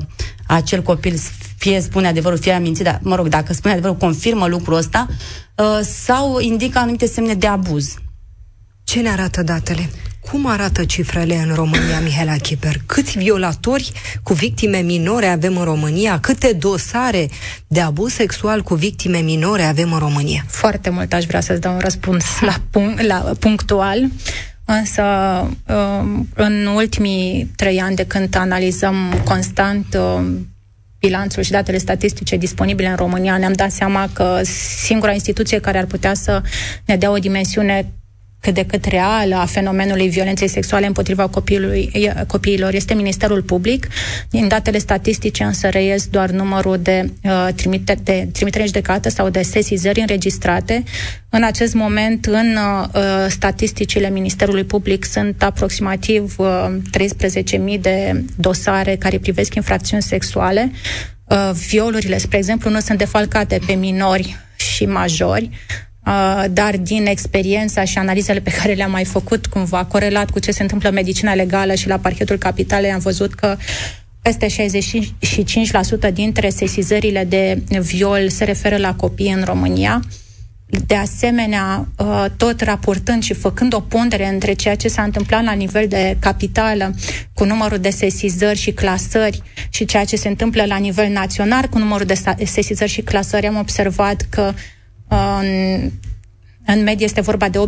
acel 0.47 0.81
copil 0.81 1.19
fie 1.57 1.81
spune 1.81 2.07
adevărul, 2.07 2.37
fie 2.37 2.51
a 2.51 2.59
mințit, 2.59 2.83
dar, 2.83 2.99
mă 3.03 3.15
rog, 3.15 3.27
dacă 3.27 3.53
spune 3.53 3.73
adevărul, 3.73 3.97
confirmă 3.97 4.47
lucrul 4.47 4.77
ăsta, 4.77 5.07
uh, 5.55 5.79
sau 5.81 6.39
indică 6.39 6.79
anumite 6.79 7.05
semne 7.05 7.33
de 7.33 7.47
abuz. 7.47 7.95
Ce 8.89 8.99
ne 8.99 9.09
arată 9.09 9.43
datele? 9.43 9.89
Cum 10.31 10.45
arată 10.45 10.85
cifrele 10.85 11.35
în 11.35 11.55
România, 11.55 11.99
Mihaela 12.03 12.35
Chiper? 12.35 12.75
Câți 12.85 13.17
violatori 13.17 13.91
cu 14.23 14.33
victime 14.33 14.77
minore 14.77 15.25
avem 15.25 15.57
în 15.57 15.63
România? 15.63 16.19
Câte 16.19 16.53
dosare 16.53 17.29
de 17.67 17.79
abuz 17.79 18.13
sexual 18.13 18.61
cu 18.61 18.75
victime 18.75 19.17
minore 19.17 19.63
avem 19.63 19.93
în 19.93 19.99
România? 19.99 20.43
Foarte 20.47 20.89
mult 20.89 21.13
aș 21.13 21.25
vrea 21.25 21.39
să-ți 21.39 21.61
dau 21.61 21.73
un 21.73 21.79
răspuns 21.79 22.25
la, 22.49 22.55
punct, 22.71 23.01
la 23.01 23.31
punctual. 23.39 24.07
Însă, 24.65 25.03
um, 25.67 26.27
în 26.35 26.65
ultimii 26.65 27.51
trei 27.55 27.79
ani 27.79 27.95
de 27.95 28.05
când 28.05 28.35
analizăm 28.35 29.21
constant 29.23 29.97
um, 29.97 30.47
bilanțul 30.99 31.43
și 31.43 31.51
datele 31.51 31.77
statistice 31.77 32.37
disponibile 32.37 32.87
în 32.87 32.95
România, 32.95 33.37
ne-am 33.37 33.53
dat 33.53 33.71
seama 33.71 34.09
că 34.13 34.41
singura 34.83 35.11
instituție 35.11 35.59
care 35.59 35.77
ar 35.77 35.85
putea 35.85 36.13
să 36.13 36.41
ne 36.85 36.97
dea 36.97 37.11
o 37.11 37.17
dimensiune 37.17 37.91
cât 38.39 38.53
de 38.53 38.65
cât 38.65 38.85
reală 38.85 39.35
a 39.35 39.45
fenomenului 39.45 40.09
violenței 40.09 40.47
sexuale 40.47 40.85
împotriva 40.85 41.27
copilului, 41.27 41.91
copiilor 42.27 42.73
este 42.73 42.93
Ministerul 42.93 43.41
Public. 43.41 43.87
Din 44.29 44.47
datele 44.47 44.77
statistice 44.77 45.43
însă 45.43 45.67
reies 45.67 46.07
doar 46.07 46.29
numărul 46.29 46.77
de, 46.77 47.11
uh, 47.23 47.47
trimite, 47.55 47.97
de 48.03 48.27
trimitere 48.31 48.61
în 48.61 48.67
judecată 48.67 49.09
sau 49.09 49.29
de 49.29 49.41
sesizări 49.41 49.99
înregistrate. 49.99 50.83
În 51.29 51.43
acest 51.43 51.73
moment, 51.73 52.25
în 52.25 52.57
uh, 52.57 53.25
statisticile 53.27 54.09
Ministerului 54.09 54.63
Public 54.63 55.05
sunt 55.05 55.43
aproximativ 55.43 56.35
uh, 56.37 56.47
13.000 57.75 57.79
de 57.81 58.23
dosare 58.35 58.95
care 58.95 59.17
privesc 59.17 59.55
infracțiuni 59.55 60.01
sexuale. 60.01 60.71
Uh, 61.25 61.51
violurile, 61.67 62.17
spre 62.17 62.37
exemplu, 62.37 62.69
nu 62.69 62.79
sunt 62.79 62.97
defalcate 62.97 63.59
pe 63.65 63.73
minori 63.73 64.37
și 64.55 64.85
majori, 64.85 65.49
Uh, 65.49 65.88
dar 66.51 66.77
din 66.77 67.05
experiența 67.05 67.83
și 67.83 67.97
analizele 67.97 68.39
pe 68.39 68.51
care 68.51 68.73
le-am 68.73 68.91
mai 68.91 69.05
făcut, 69.05 69.45
cumva 69.45 69.85
corelat 69.85 70.29
cu 70.29 70.39
ce 70.39 70.51
se 70.51 70.61
întâmplă 70.61 70.89
în 70.89 70.95
medicina 70.95 71.33
legală 71.33 71.73
și 71.73 71.87
la 71.87 71.97
parchetul 71.97 72.37
capitalei, 72.37 72.91
am 72.91 72.99
văzut 72.99 73.33
că 73.33 73.57
peste 74.21 74.47
65% 76.09 76.13
dintre 76.13 76.49
sesizările 76.49 77.23
de 77.23 77.63
viol 77.79 78.29
se 78.29 78.43
referă 78.43 78.77
la 78.77 78.95
copii 78.95 79.31
în 79.31 79.43
România. 79.43 80.01
De 80.87 80.95
asemenea, 80.95 81.87
uh, 81.97 82.25
tot 82.37 82.61
raportând 82.61 83.23
și 83.23 83.33
făcând 83.33 83.73
o 83.73 83.79
pondere 83.79 84.27
între 84.27 84.53
ceea 84.53 84.75
ce 84.75 84.87
s-a 84.87 85.01
întâmplat 85.01 85.43
la 85.43 85.51
nivel 85.51 85.87
de 85.87 86.17
capitală 86.19 86.95
cu 87.33 87.45
numărul 87.45 87.77
de 87.77 87.89
sesizări 87.89 88.57
și 88.57 88.71
clasări 88.71 89.41
și 89.69 89.85
ceea 89.85 90.05
ce 90.05 90.15
se 90.15 90.27
întâmplă 90.27 90.65
la 90.65 90.77
nivel 90.77 91.11
național 91.11 91.67
cu 91.67 91.77
numărul 91.77 92.05
de 92.05 92.21
sesizări 92.45 92.91
și 92.91 93.01
clasări, 93.01 93.47
am 93.47 93.57
observat 93.57 94.25
că 94.29 94.53
în, 95.09 95.91
în 96.65 96.83
medie 96.83 97.05
este 97.05 97.21
vorba 97.21 97.49
de 97.49 97.59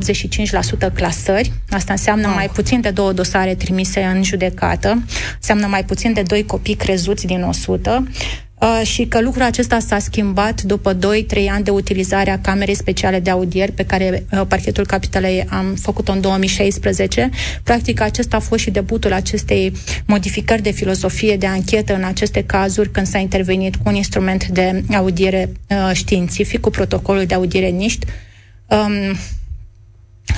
85% 0.89 0.93
clasări. 0.93 1.51
Asta 1.69 1.93
înseamnă 1.93 2.27
oh. 2.27 2.33
mai 2.35 2.49
puțin 2.49 2.81
de 2.81 2.89
două 2.89 3.11
dosare 3.11 3.55
trimise 3.55 4.03
în 4.03 4.23
judecată, 4.23 5.03
înseamnă 5.35 5.67
mai 5.67 5.85
puțin 5.85 6.13
de 6.13 6.21
doi 6.21 6.45
copii 6.45 6.75
crezuți 6.75 7.25
din 7.25 7.43
100 7.43 8.03
uh, 8.07 8.31
și 8.83 9.05
că 9.05 9.21
lucrul 9.21 9.43
acesta 9.43 9.79
s-a 9.79 9.99
schimbat 9.99 10.61
după 10.61 10.95
2-3 10.95 10.99
ani 11.49 11.63
de 11.63 11.71
utilizare 11.71 12.31
a 12.31 12.39
Camerei 12.39 12.75
Speciale 12.75 13.19
de 13.19 13.29
Audieri 13.29 13.71
pe 13.71 13.85
care 13.85 14.25
uh, 14.31 14.41
Parchetul 14.47 14.85
Capitalei 14.85 15.45
am 15.49 15.75
făcut-o 15.75 16.11
în 16.11 16.21
2016. 16.21 17.29
Practic, 17.63 18.01
acesta 18.01 18.37
a 18.37 18.39
fost 18.39 18.61
și 18.61 18.71
debutul 18.71 19.13
acestei 19.13 19.73
modificări 20.05 20.61
de 20.61 20.71
filosofie 20.71 21.37
de 21.37 21.45
anchetă 21.45 21.95
în 21.95 22.03
aceste 22.03 22.43
cazuri 22.43 22.91
când 22.91 23.07
s-a 23.07 23.17
intervenit 23.17 23.75
cu 23.75 23.83
un 23.85 23.95
instrument 23.95 24.47
de 24.47 24.83
audiere 24.95 25.51
uh, 25.69 25.89
științific, 25.93 26.59
cu 26.59 26.69
protocolul 26.69 27.25
de 27.25 27.33
audiere 27.33 27.67
niști. 27.67 28.05
Um, 28.67 29.15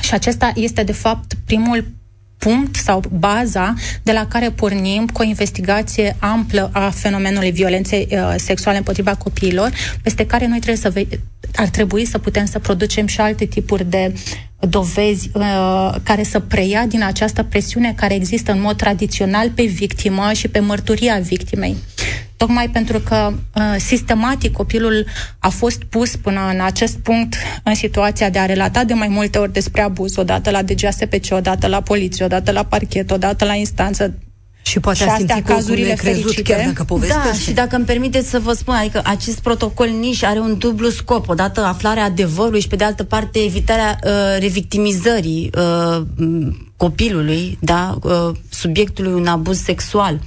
și 0.01 0.13
acesta 0.13 0.51
este, 0.55 0.83
de 0.83 0.91
fapt, 0.91 1.33
primul 1.45 1.85
punct 2.43 2.75
sau 2.75 3.01
baza 3.19 3.73
de 4.03 4.11
la 4.11 4.25
care 4.27 4.49
pornim 4.49 5.07
cu 5.07 5.21
o 5.21 5.25
investigație 5.25 6.15
amplă 6.19 6.69
a 6.73 6.89
fenomenului 6.89 7.51
violenței 7.51 8.07
uh, 8.11 8.33
sexuale 8.37 8.77
împotriva 8.77 9.15
copiilor, 9.15 9.71
peste 10.01 10.25
care 10.25 10.47
noi 10.47 10.59
trebuie 10.59 10.81
să 10.81 10.89
ve- 10.89 11.19
ar 11.55 11.67
trebui 11.67 12.05
să 12.05 12.17
putem 12.17 12.45
să 12.45 12.59
producem 12.59 13.07
și 13.07 13.19
alte 13.21 13.45
tipuri 13.45 13.89
de 13.89 14.13
dovezi 14.59 15.29
uh, 15.33 15.95
care 16.03 16.23
să 16.23 16.39
preia 16.39 16.85
din 16.85 17.03
această 17.03 17.43
presiune 17.43 17.93
care 17.95 18.13
există 18.13 18.51
în 18.51 18.61
mod 18.61 18.77
tradițional 18.77 19.49
pe 19.49 19.63
victimă 19.63 20.31
și 20.33 20.47
pe 20.47 20.59
mărturia 20.59 21.19
victimei. 21.19 21.75
Tocmai 22.43 22.69
pentru 22.69 22.99
că 22.99 23.33
uh, 23.55 23.75
sistematic 23.77 24.51
copilul 24.51 25.05
a 25.39 25.49
fost 25.49 25.83
pus 25.83 26.15
până 26.15 26.49
în 26.53 26.61
acest 26.61 26.97
punct 26.97 27.35
în 27.63 27.75
situația 27.75 28.29
de 28.29 28.39
a 28.39 28.45
relata 28.45 28.83
de 28.83 28.93
mai 28.93 29.07
multe 29.07 29.37
ori 29.37 29.53
despre 29.53 29.81
abuz, 29.81 30.17
odată 30.17 30.49
la 30.49 30.61
DGSPC, 30.61 31.25
odată 31.31 31.67
la 31.67 31.81
poliție, 31.81 32.25
odată 32.25 32.51
la 32.51 32.63
parchet, 32.63 33.11
odată 33.11 33.45
la 33.45 33.53
instanță, 33.53 34.13
și 34.61 34.79
poate 34.79 34.97
și 34.97 35.09
a 35.09 35.15
simțit 35.15 35.45
cazurile 35.45 35.93
crezut, 35.93 36.21
fericite. 36.21 36.53
chiar 36.53 36.65
dacă 36.65 36.83
povestește. 36.83 37.27
Da, 37.27 37.33
și 37.33 37.51
dacă 37.51 37.75
îmi 37.75 37.85
permiteți 37.85 38.29
să 38.29 38.39
vă 38.39 38.53
spun, 38.53 38.73
adică 38.73 39.01
acest 39.03 39.39
protocol 39.39 39.89
niș 39.99 40.21
are 40.21 40.39
un 40.39 40.57
dublu 40.57 40.89
scop. 40.89 41.29
Odată 41.29 41.61
aflarea 41.61 42.03
adevărului 42.03 42.61
și 42.61 42.67
pe 42.67 42.75
de 42.75 42.83
altă 42.83 43.03
parte 43.03 43.39
evitarea 43.39 43.99
uh, 44.03 44.11
revictimizării 44.39 45.49
uh, 45.57 46.01
copilului, 46.83 47.57
da, 47.59 47.97
uh, 48.01 48.35
subiectului 48.49 49.13
un 49.13 49.27
abuz 49.27 49.61
sexual. 49.61 50.19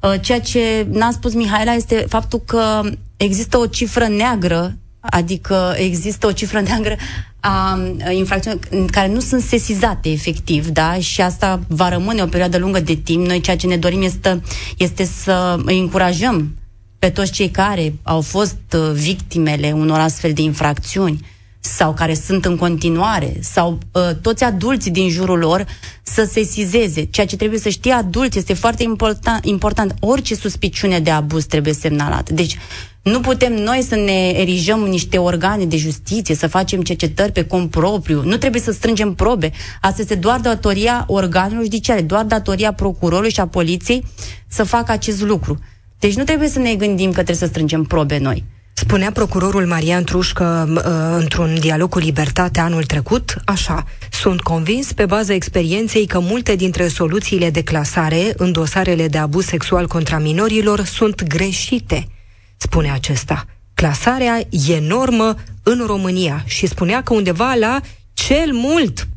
Uh, 0.00 0.14
ceea 0.20 0.40
ce 0.40 0.86
n-a 0.90 1.10
spus 1.10 1.34
Mihaela 1.34 1.72
este 1.72 2.06
faptul 2.08 2.40
că 2.46 2.80
există 3.16 3.58
o 3.58 3.66
cifră 3.66 4.06
neagră 4.06 4.76
Adică 5.10 5.74
există 5.76 6.26
o 6.26 6.32
cifră 6.32 6.60
neagră 6.68 6.96
a 7.40 7.78
infracțiunilor 8.10 8.90
care 8.90 9.12
nu 9.12 9.20
sunt 9.20 9.42
sesizate 9.42 10.10
efectiv, 10.10 10.68
da? 10.68 10.98
Și 10.98 11.20
asta 11.20 11.60
va 11.68 11.88
rămâne 11.88 12.22
o 12.22 12.26
perioadă 12.26 12.58
lungă 12.58 12.80
de 12.80 12.94
timp. 12.94 13.26
Noi 13.26 13.40
ceea 13.40 13.56
ce 13.56 13.66
ne 13.66 13.76
dorim 13.76 14.02
este, 14.02 14.42
este 14.76 15.04
să 15.04 15.58
îi 15.64 15.78
încurajăm 15.78 16.56
pe 16.98 17.10
toți 17.10 17.32
cei 17.32 17.48
care 17.48 17.94
au 18.02 18.20
fost 18.20 18.58
uh, 18.74 18.90
victimele 18.92 19.72
unor 19.72 19.98
astfel 19.98 20.32
de 20.32 20.42
infracțiuni 20.42 21.20
sau 21.66 21.94
care 21.94 22.14
sunt 22.14 22.44
în 22.44 22.56
continuare, 22.56 23.36
sau 23.40 23.78
uh, 23.92 24.02
toți 24.22 24.44
adulții 24.44 24.90
din 24.90 25.08
jurul 25.08 25.38
lor 25.38 25.66
să 26.02 26.28
sesizeze. 26.32 27.04
Ceea 27.04 27.26
ce 27.26 27.36
trebuie 27.36 27.58
să 27.58 27.68
știe 27.68 27.92
adulți 27.92 28.38
este 28.38 28.54
foarte 28.54 28.82
important, 28.82 29.44
important. 29.44 29.94
Orice 30.00 30.34
suspiciune 30.34 30.98
de 30.98 31.10
abuz 31.10 31.44
trebuie 31.44 31.72
semnalată. 31.72 32.32
Deci 32.32 32.58
nu 33.02 33.20
putem 33.20 33.52
noi 33.52 33.84
să 33.88 33.94
ne 33.94 34.28
erijăm 34.28 34.80
niște 34.80 35.18
organe 35.18 35.64
de 35.64 35.76
justiție, 35.76 36.34
să 36.34 36.46
facem 36.46 36.82
cercetări 36.82 37.32
pe 37.32 37.44
cont 37.44 37.70
propriu. 37.70 38.22
Nu 38.24 38.36
trebuie 38.36 38.60
să 38.60 38.72
strângem 38.72 39.14
probe. 39.14 39.52
Asta 39.80 40.00
este 40.00 40.14
doar 40.14 40.40
datoria 40.40 41.04
organelor 41.08 41.62
judiciare, 41.62 42.00
doar 42.00 42.24
datoria 42.24 42.72
procurorului 42.72 43.30
și 43.30 43.40
a 43.40 43.46
poliției 43.46 44.04
să 44.48 44.64
facă 44.64 44.92
acest 44.92 45.22
lucru. 45.22 45.58
Deci 45.98 46.14
nu 46.14 46.24
trebuie 46.24 46.48
să 46.48 46.58
ne 46.58 46.74
gândim 46.74 47.08
că 47.08 47.14
trebuie 47.14 47.36
să 47.36 47.46
strângem 47.46 47.82
probe 47.82 48.18
noi. 48.18 48.44
Spunea 48.76 49.12
procurorul 49.12 49.66
Marian 49.66 50.04
Trușcă 50.04 50.68
uh, 50.68 51.16
într-un 51.20 51.60
dialog 51.60 51.88
cu 51.88 51.98
Libertate 51.98 52.60
anul 52.60 52.84
trecut, 52.84 53.36
așa, 53.44 53.84
sunt 54.10 54.40
convins 54.40 54.92
pe 54.92 55.06
baza 55.06 55.34
experienței 55.34 56.06
că 56.06 56.18
multe 56.20 56.56
dintre 56.56 56.88
soluțiile 56.88 57.50
de 57.50 57.62
clasare 57.62 58.34
în 58.36 58.52
dosarele 58.52 59.08
de 59.08 59.18
abuz 59.18 59.44
sexual 59.44 59.86
contra 59.86 60.18
minorilor 60.18 60.84
sunt 60.84 61.22
greșite 61.22 62.08
spune 62.56 62.90
acesta. 62.90 63.44
Clasarea 63.74 64.40
e 64.50 64.78
normă 64.80 65.34
în 65.62 65.82
România 65.86 66.42
și 66.46 66.66
spunea 66.66 67.02
că 67.02 67.14
undeva 67.14 67.54
la 67.54 67.80
cel 68.12 68.52
mult 68.52 69.08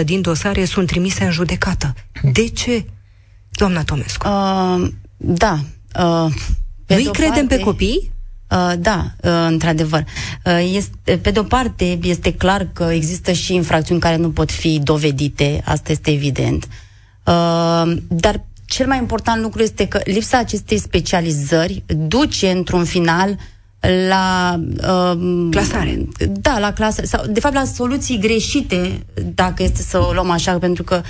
14% 0.00 0.04
din 0.04 0.20
dosare 0.20 0.64
sunt 0.64 0.86
trimise 0.86 1.24
în 1.24 1.30
judecată. 1.30 1.94
De 2.22 2.48
ce, 2.48 2.84
doamna 3.50 3.84
Tomescu? 3.84 4.28
Uh, 4.28 4.88
da. 5.16 5.58
Uh, 5.98 6.32
Nu-i 6.86 7.08
credem 7.12 7.46
parte, 7.46 7.56
pe 7.56 7.62
copii? 7.62 8.11
Uh, 8.52 8.72
da, 8.78 9.04
uh, 9.22 9.46
într-adevăr. 9.48 10.04
Uh, 10.44 10.70
este, 10.74 11.16
pe 11.16 11.30
de-o 11.30 11.42
parte, 11.42 11.98
este 12.02 12.32
clar 12.34 12.68
că 12.72 12.88
există 12.92 13.32
și 13.32 13.54
infracțiuni 13.54 14.00
care 14.00 14.16
nu 14.16 14.30
pot 14.30 14.50
fi 14.50 14.80
dovedite, 14.82 15.62
asta 15.64 15.92
este 15.92 16.10
evident. 16.10 16.68
Uh, 17.26 17.92
dar 18.08 18.44
cel 18.64 18.86
mai 18.86 18.98
important 18.98 19.42
lucru 19.42 19.62
este 19.62 19.88
că 19.88 20.00
lipsa 20.04 20.38
acestei 20.38 20.78
specializări 20.78 21.82
duce 21.86 22.50
într-un 22.50 22.84
final 22.84 23.38
la 24.08 24.60
uh, 24.76 25.48
clasare. 25.50 26.08
Da, 26.28 26.58
la 26.58 26.72
clasare 26.72 27.06
sau 27.06 27.26
de 27.26 27.40
fapt 27.40 27.54
la 27.54 27.64
soluții 27.64 28.18
greșite, 28.18 29.06
dacă 29.34 29.62
este 29.62 29.82
să 29.82 29.98
o 29.98 30.12
luăm 30.12 30.30
așa, 30.30 30.58
pentru 30.58 30.82
că 30.82 31.02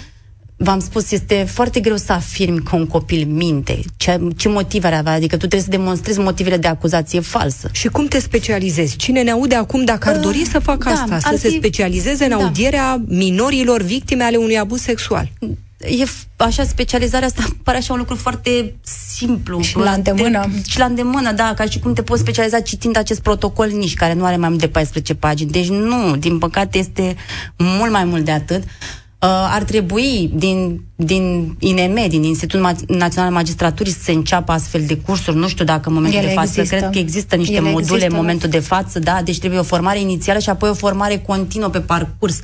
v-am 0.62 0.80
spus, 0.80 1.10
este 1.10 1.46
foarte 1.48 1.80
greu 1.80 1.96
să 1.96 2.12
afirmi 2.12 2.62
că 2.62 2.76
un 2.76 2.86
copil 2.86 3.26
minte. 3.26 3.80
Ce, 3.96 4.20
ce 4.36 4.48
motive 4.48 4.86
are 4.86 4.96
avea? 4.96 5.12
Adică 5.12 5.36
tu 5.36 5.46
trebuie 5.46 5.60
să 5.60 5.70
demonstrezi 5.70 6.18
motivele 6.18 6.56
de 6.56 6.68
acuzație 6.68 7.20
falsă. 7.20 7.68
Și 7.72 7.88
cum 7.88 8.06
te 8.06 8.18
specializezi? 8.18 8.96
Cine 8.96 9.22
ne 9.22 9.30
aude 9.30 9.54
acum 9.54 9.84
dacă 9.84 10.08
ar 10.08 10.16
uh, 10.16 10.22
dori 10.22 10.46
să 10.50 10.58
facă 10.58 10.88
da, 10.88 10.90
asta? 10.90 11.18
Să 11.18 11.36
fi... 11.36 11.40
se 11.40 11.56
specializeze 11.56 12.24
în 12.24 12.30
da. 12.30 12.36
audierea 12.36 13.02
minorilor 13.06 13.82
victime 13.82 14.24
ale 14.24 14.36
unui 14.36 14.58
abuz 14.58 14.80
sexual? 14.80 15.30
e 15.78 16.04
așa, 16.36 16.64
specializarea 16.64 17.26
asta 17.26 17.42
pare 17.64 17.76
așa 17.76 17.92
un 17.92 17.98
lucru 17.98 18.14
foarte 18.14 18.74
simplu. 19.16 19.60
Și 19.60 19.76
la 19.76 19.90
îndemână. 19.90 20.40
Te, 20.40 20.70
și 20.70 20.78
la 20.78 20.84
îndemână, 20.84 21.32
da, 21.32 21.52
ca 21.56 21.64
și 21.64 21.78
cum 21.78 21.92
te 21.92 22.02
poți 22.02 22.20
specializa 22.20 22.60
citind 22.60 22.96
acest 22.96 23.20
protocol 23.20 23.68
nici, 23.68 23.94
care 23.94 24.12
nu 24.12 24.24
are 24.24 24.36
mai 24.36 24.48
mult 24.48 24.60
de 24.60 24.68
14 24.68 25.14
pagini. 25.14 25.50
Deci 25.50 25.68
nu, 25.68 26.16
din 26.16 26.38
păcate 26.38 26.78
este 26.78 27.16
mult 27.56 27.90
mai 27.90 28.04
mult 28.04 28.24
de 28.24 28.30
atât. 28.30 28.62
Uh, 28.62 29.01
ar 29.26 29.62
trebui 29.62 30.30
din, 30.34 30.84
din 30.96 31.56
INM, 31.58 32.08
din 32.08 32.22
Institutul 32.22 32.76
Național 32.88 33.28
al 33.28 33.34
Magistraturii, 33.34 33.92
să 33.92 34.02
se 34.02 34.12
înceapă 34.12 34.52
astfel 34.52 34.84
de 34.86 34.96
cursuri. 34.96 35.36
Nu 35.36 35.48
știu 35.48 35.64
dacă 35.64 35.88
în 35.88 35.94
momentul 35.94 36.18
Ele 36.18 36.28
de 36.28 36.34
față, 36.34 36.60
există. 36.60 36.76
cred 36.76 36.90
că 36.90 36.98
există 36.98 37.36
niște 37.36 37.54
Ele 37.54 37.70
module 37.70 37.80
există, 37.82 38.06
în 38.06 38.16
momentul 38.16 38.48
de 38.48 38.58
față, 38.58 38.98
da, 38.98 39.20
deci 39.24 39.38
trebuie 39.38 39.60
o 39.60 39.62
formare 39.62 40.00
inițială 40.00 40.38
și 40.38 40.48
apoi 40.48 40.68
o 40.68 40.74
formare 40.74 41.18
continuă 41.18 41.68
pe 41.68 41.80
parcurs. 41.80 42.40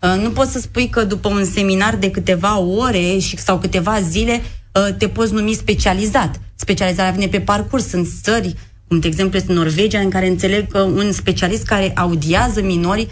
Uh, 0.00 0.22
nu 0.22 0.30
poți 0.30 0.52
să 0.52 0.58
spui 0.58 0.88
că 0.88 1.04
după 1.04 1.28
un 1.28 1.44
seminar 1.44 1.96
de 1.96 2.10
câteva 2.10 2.58
ore 2.58 3.18
și, 3.18 3.36
sau 3.36 3.58
câteva 3.58 4.00
zile 4.00 4.42
uh, 4.72 4.94
te 4.98 5.08
poți 5.08 5.32
numi 5.32 5.52
specializat. 5.52 6.40
Specializarea 6.54 7.12
vine 7.12 7.26
pe 7.26 7.40
parcurs. 7.40 7.88
Sunt 7.88 8.08
țări, 8.22 8.54
cum 8.88 8.98
de 8.98 9.06
exemplu 9.06 9.38
este 9.38 9.52
Norvegia, 9.52 9.98
în 9.98 10.10
care 10.10 10.28
înțeleg 10.28 10.70
că 10.70 10.80
un 10.80 11.12
specialist 11.12 11.64
care 11.64 11.92
audiază 11.94 12.62
minori 12.62 13.02
uh, 13.02 13.08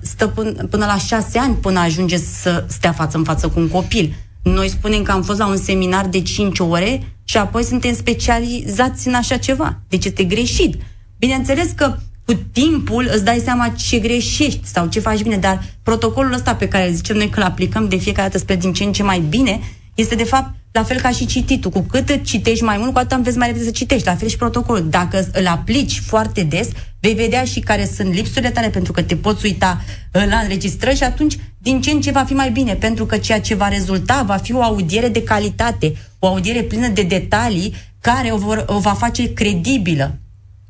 stă 0.00 0.26
până, 0.26 0.50
până 0.50 0.86
la 0.86 0.98
șase 0.98 1.38
ani 1.38 1.54
până 1.54 1.78
ajunge 1.78 2.16
să 2.16 2.64
stea 2.68 2.92
față 2.92 3.16
în 3.16 3.24
față 3.24 3.48
cu 3.48 3.60
un 3.60 3.68
copil. 3.68 4.14
Noi 4.42 4.68
spunem 4.68 5.02
că 5.02 5.12
am 5.12 5.22
fost 5.22 5.38
la 5.38 5.46
un 5.46 5.56
seminar 5.56 6.06
de 6.06 6.22
5 6.22 6.58
ore 6.58 7.02
și 7.24 7.36
apoi 7.36 7.62
suntem 7.62 7.94
specializați 7.94 9.08
în 9.08 9.14
așa 9.14 9.36
ceva. 9.36 9.80
Deci 9.88 10.04
este 10.04 10.24
greșit. 10.24 10.76
Bineînțeles 11.18 11.70
că 11.70 11.96
cu 12.24 12.34
timpul 12.52 13.08
îți 13.12 13.24
dai 13.24 13.42
seama 13.44 13.68
ce 13.68 13.98
greșești 13.98 14.60
sau 14.62 14.86
ce 14.86 15.00
faci 15.00 15.22
bine, 15.22 15.36
dar 15.36 15.64
protocolul 15.82 16.32
ăsta 16.32 16.54
pe 16.54 16.68
care 16.68 16.92
zicem 16.92 17.16
noi 17.16 17.28
că 17.28 17.40
îl 17.40 17.46
aplicăm 17.46 17.88
de 17.88 17.96
fiecare 17.96 18.28
dată 18.28 18.38
spre 18.38 18.56
din 18.56 18.72
ce 18.72 18.84
în 18.84 18.92
ce 18.92 19.02
mai 19.02 19.20
bine, 19.20 19.60
este 19.94 20.14
de 20.14 20.24
fapt 20.24 20.54
la 20.72 20.82
fel 20.82 21.00
ca 21.00 21.10
și 21.10 21.26
cititul. 21.26 21.70
Cu 21.70 21.80
cât 21.80 22.24
citești 22.24 22.64
mai 22.64 22.76
mult, 22.78 22.92
cu 22.92 22.98
atât 22.98 23.16
înveți 23.16 23.38
mai 23.38 23.46
repede 23.46 23.64
să 23.64 23.70
citești. 23.70 24.06
La 24.06 24.14
fel 24.14 24.28
și 24.28 24.36
protocolul. 24.36 24.88
Dacă 24.88 25.28
îl 25.32 25.46
aplici 25.46 25.98
foarte 25.98 26.42
des, 26.42 26.68
vei 27.00 27.14
vedea 27.14 27.44
și 27.44 27.60
care 27.60 27.90
sunt 27.96 28.14
lipsurile 28.14 28.50
tale, 28.50 28.68
pentru 28.68 28.92
că 28.92 29.02
te 29.02 29.16
poți 29.16 29.46
uita 29.46 29.80
uh, 30.12 30.24
la 30.28 30.38
înregistrări 30.38 30.96
și 30.96 31.02
atunci 31.02 31.38
din 31.58 31.80
ce 31.80 31.90
în 31.90 32.00
ce 32.00 32.10
va 32.10 32.24
fi 32.24 32.32
mai 32.32 32.50
bine, 32.50 32.74
pentru 32.74 33.06
că 33.06 33.16
ceea 33.16 33.40
ce 33.40 33.54
va 33.54 33.68
rezulta 33.68 34.22
va 34.22 34.36
fi 34.36 34.54
o 34.54 34.62
audiere 34.62 35.08
de 35.08 35.22
calitate, 35.22 35.92
o 36.18 36.26
audiere 36.26 36.62
plină 36.62 36.88
de 36.88 37.02
detalii 37.02 37.74
care 38.00 38.30
o, 38.30 38.36
vor, 38.36 38.64
o 38.66 38.78
va 38.78 38.92
face 38.92 39.32
credibilă. 39.32 40.18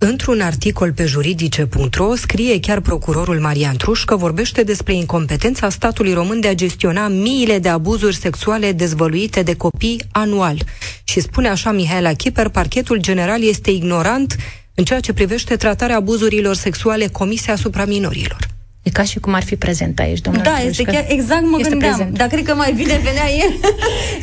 Într-un 0.00 0.40
articol 0.40 0.92
pe 0.92 1.04
juridice.ro 1.04 2.14
scrie 2.14 2.60
chiar 2.60 2.80
procurorul 2.80 3.40
Marian 3.40 3.76
Truș 3.76 4.04
că 4.04 4.16
vorbește 4.16 4.62
despre 4.62 4.94
incompetența 4.94 5.68
statului 5.68 6.12
român 6.12 6.40
de 6.40 6.48
a 6.48 6.54
gestiona 6.54 7.08
miile 7.08 7.58
de 7.58 7.68
abuzuri 7.68 8.16
sexuale 8.16 8.72
dezvăluite 8.72 9.42
de 9.42 9.54
copii 9.54 10.02
anual. 10.10 10.58
Și 11.04 11.20
spune 11.20 11.48
așa 11.48 11.72
Mihaela 11.72 12.12
Chiper, 12.12 12.48
parchetul 12.48 13.00
general 13.00 13.42
este 13.42 13.70
ignorant 13.70 14.36
în 14.74 14.84
ceea 14.84 15.00
ce 15.00 15.12
privește 15.12 15.56
tratarea 15.56 15.96
abuzurilor 15.96 16.54
sexuale 16.54 17.06
comise 17.06 17.50
asupra 17.50 17.84
minorilor. 17.84 18.57
E 18.82 18.90
ca 18.90 19.02
și 19.02 19.18
cum 19.18 19.34
ar 19.34 19.42
fi 19.42 19.56
prezent 19.56 19.98
aici, 19.98 20.20
domnul 20.20 20.42
Da, 20.42 20.58
este 20.58 20.82
chiar 20.82 21.04
exact 21.08 21.42
mă 21.42 21.56
este 21.58 21.70
gândeam. 21.70 21.94
Prezent. 21.94 22.18
Dar 22.18 22.28
cred 22.28 22.44
că 22.44 22.54
mai 22.54 22.72
bine 22.72 23.00
venea 23.02 23.28
el 23.30 23.70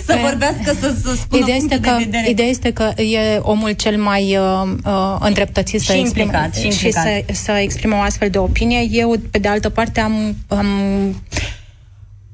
să 0.05 0.13
păi, 0.13 0.21
vorbească, 0.21 0.75
să, 0.79 0.95
să 1.03 1.15
spună 1.15 1.41
ideea 1.41 1.57
este 1.57 1.79
că, 1.79 1.95
de 1.97 2.03
vedere. 2.03 2.29
Ideea 2.29 2.47
este 2.47 2.71
că 2.71 3.01
e 3.01 3.37
omul 3.41 3.71
cel 3.71 3.97
mai 3.97 4.37
uh, 4.37 4.71
uh 4.85 5.15
îndreptățit 5.19 5.81
și 5.81 5.87
să, 5.87 5.93
implicat, 5.93 6.45
exprime, 6.45 6.73
și, 6.73 6.79
și 6.79 6.91
să, 6.91 7.23
să 7.31 7.51
exprimă 7.51 7.95
o 7.95 7.99
astfel 7.99 8.29
de 8.29 8.37
opinie. 8.37 8.87
Eu, 8.91 9.15
pe 9.31 9.37
de 9.37 9.47
altă 9.47 9.69
parte, 9.69 9.99
am, 9.99 10.35
am 10.47 10.67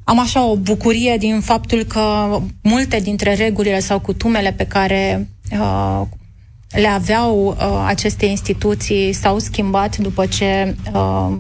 am 0.03 0.19
așa 0.19 0.43
o 0.45 0.55
bucurie 0.55 1.17
din 1.17 1.39
faptul 1.39 1.83
că 1.83 2.37
multe 2.61 2.99
dintre 2.99 3.33
regulile 3.33 3.79
sau 3.79 3.99
cutumele 3.99 4.51
pe 4.51 4.65
care 4.65 5.27
uh, 5.51 6.01
le 6.69 6.87
aveau 6.87 7.47
uh, 7.47 7.83
aceste 7.85 8.25
instituții 8.25 9.13
s-au 9.13 9.39
schimbat 9.39 9.97
după 9.97 10.25
ce 10.25 10.75
uh, 10.93 11.37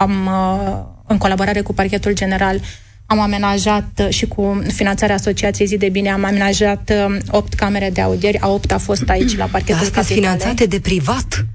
am, 0.00 0.26
uh, 0.26 0.78
în 1.06 1.18
colaborare 1.18 1.60
cu 1.60 1.72
Parchetul 1.72 2.12
General, 2.12 2.60
am 3.06 3.20
amenajat 3.20 4.06
și 4.08 4.26
cu 4.26 4.62
finanțarea 4.72 5.14
Asociației 5.14 5.66
Zi 5.66 5.76
de 5.76 5.88
Bine, 5.88 6.10
am 6.10 6.24
amenajat 6.24 6.92
uh, 7.08 7.16
opt 7.30 7.54
camere 7.54 7.90
de 7.90 8.00
audieri, 8.00 8.38
a 8.38 8.48
opt 8.48 8.72
a 8.72 8.78
fost 8.78 9.08
aici 9.08 9.36
la 9.36 9.44
Parchetul 9.44 9.82
Astea 9.82 10.02
finanțate 10.02 10.66
de 10.66 10.80
privat? 10.80 11.46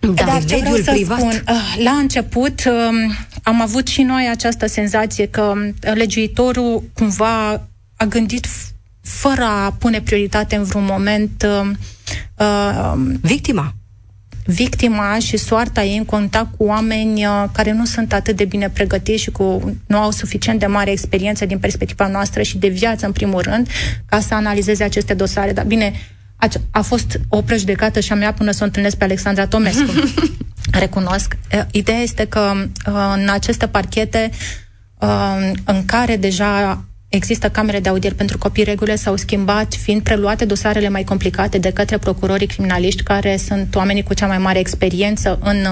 Da, 0.00 0.24
Dar 0.24 0.44
ce 0.44 0.56
vreau 0.56 0.76
să 0.76 0.90
privat? 0.90 1.18
spun, 1.18 1.42
uh, 1.48 1.82
la 1.84 1.90
început 1.90 2.64
um, 2.64 3.12
am 3.42 3.60
avut 3.60 3.86
și 3.86 4.02
noi 4.02 4.28
această 4.30 4.66
senzație 4.66 5.26
că 5.26 5.52
legiuitorul 5.80 6.82
cumva 6.94 7.50
a 7.96 8.04
gândit 8.08 8.46
fără 9.00 9.42
a 9.42 9.76
pune 9.78 10.00
prioritate 10.00 10.56
în 10.56 10.62
vreun 10.62 10.84
moment 10.84 11.46
uh, 11.46 12.92
victima 13.20 13.72
victima 14.50 15.18
și 15.18 15.36
soarta 15.36 15.82
ei 15.82 15.96
în 15.96 16.04
contact 16.04 16.56
cu 16.56 16.64
oameni 16.64 17.26
uh, 17.26 17.44
care 17.52 17.72
nu 17.72 17.84
sunt 17.84 18.12
atât 18.12 18.36
de 18.36 18.44
bine 18.44 18.68
pregătiți 18.68 19.22
și 19.22 19.30
cu, 19.30 19.76
nu 19.86 19.98
au 19.98 20.10
suficient 20.10 20.58
de 20.58 20.66
mare 20.66 20.90
experiență 20.90 21.46
din 21.46 21.58
perspectiva 21.58 22.06
noastră 22.06 22.42
și 22.42 22.58
de 22.58 22.68
viață, 22.68 23.06
în 23.06 23.12
primul 23.12 23.40
rând, 23.40 23.68
ca 24.06 24.20
să 24.20 24.34
analizeze 24.34 24.84
aceste 24.84 25.14
dosare. 25.14 25.52
Dar 25.52 25.64
bine, 25.64 25.92
a, 26.36 26.48
a 26.70 26.80
fost 26.80 27.20
o 27.28 27.42
prejudecată 27.42 28.00
și 28.00 28.12
a 28.12 28.14
mea 28.14 28.32
până 28.32 28.50
să 28.50 28.58
o 28.62 28.64
întâlnesc 28.64 28.96
pe 28.96 29.04
Alexandra 29.04 29.46
Tomescu. 29.46 29.92
Recunosc. 30.82 31.36
Uh, 31.54 31.60
ideea 31.70 31.98
este 31.98 32.24
că 32.24 32.52
uh, 32.86 33.14
în 33.16 33.28
aceste 33.28 33.66
parchete 33.66 34.30
în 35.64 35.84
care 35.84 36.16
deja 36.16 36.84
Există 37.08 37.50
camere 37.50 37.80
de 37.80 37.88
audier 37.88 38.14
pentru 38.14 38.38
copii, 38.38 38.64
regulile 38.64 38.96
s-au 38.96 39.16
schimbat, 39.16 39.74
fiind 39.74 40.02
preluate 40.02 40.44
dosarele 40.44 40.88
mai 40.88 41.04
complicate 41.04 41.58
de 41.58 41.70
către 41.70 41.98
procurorii 41.98 42.46
criminaliști, 42.46 43.02
care 43.02 43.36
sunt 43.36 43.74
oamenii 43.74 44.02
cu 44.02 44.14
cea 44.14 44.26
mai 44.26 44.38
mare 44.38 44.58
experiență 44.58 45.38
în, 45.42 45.66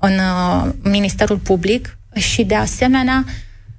în 0.00 0.12
uh, 0.12 0.70
Ministerul 0.82 1.36
Public. 1.36 1.98
Și, 2.14 2.44
de 2.44 2.54
asemenea, 2.54 3.24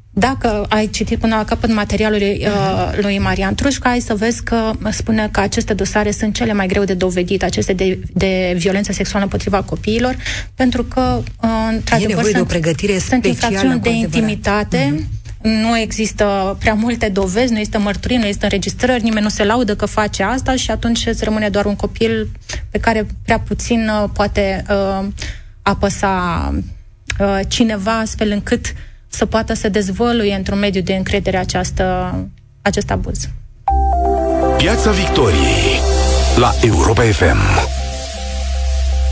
dacă 0.09 0.65
ai 0.69 0.87
citit 0.87 1.19
până 1.19 1.35
la 1.35 1.43
capăt 1.43 1.73
materialul 1.73 2.17
lui, 2.17 2.45
uh, 2.47 2.97
lui 3.01 3.19
Marian 3.19 3.55
Trușca, 3.55 3.89
ai 3.89 3.99
să 3.99 4.15
vezi 4.15 4.43
că 4.43 4.71
spune 4.89 5.29
că 5.31 5.39
aceste 5.39 5.73
dosare 5.73 6.11
sunt 6.11 6.35
cele 6.35 6.53
mai 6.53 6.67
greu 6.67 6.83
de 6.83 6.93
dovedit, 6.93 7.43
aceste 7.43 7.73
de, 7.73 7.99
de 8.13 8.55
violență 8.57 8.91
sexuală 8.91 9.23
împotriva 9.23 9.61
copiilor, 9.61 10.15
pentru 10.53 10.83
că, 10.83 11.21
uh, 11.41 11.49
într-adevăr, 11.71 12.23
sunt, 12.23 12.33
de 12.35 12.41
o 12.41 12.45
pregătire 12.45 12.97
sunt 12.97 13.25
infracțiuni 13.25 13.79
de 13.79 13.89
intimitate, 13.89 14.93
mm-hmm 14.93 15.14
nu 15.45 15.77
există 15.77 16.55
prea 16.59 16.73
multe 16.73 17.09
dovezi, 17.09 17.51
nu 17.51 17.57
există 17.57 17.79
mărturii, 17.79 18.17
nu 18.17 18.23
există 18.23 18.45
înregistrări, 18.45 19.03
nimeni 19.03 19.23
nu 19.23 19.29
se 19.29 19.43
laudă 19.43 19.75
că 19.75 19.85
face 19.85 20.23
asta 20.23 20.55
și 20.55 20.71
atunci 20.71 21.05
îți 21.05 21.23
rămâne 21.23 21.49
doar 21.49 21.65
un 21.65 21.75
copil 21.75 22.29
pe 22.69 22.77
care 22.77 23.07
prea 23.23 23.39
puțin 23.39 23.89
uh, 23.89 24.09
poate 24.13 24.65
uh, 24.69 25.05
apăsa 25.61 26.53
uh, 27.19 27.39
cineva 27.47 27.97
astfel 27.99 28.31
încât 28.31 28.73
să 29.07 29.25
poată 29.25 29.53
să 29.53 29.69
dezvăluie 29.69 30.35
într-un 30.35 30.59
mediu 30.59 30.81
de 30.81 30.93
încredere 30.93 31.37
această, 31.37 32.15
acest 32.61 32.91
abuz. 32.91 33.29
Piața 34.57 34.91
Victoriei 34.91 35.79
la 36.35 36.55
Europa 36.61 37.01
FM. 37.01 37.74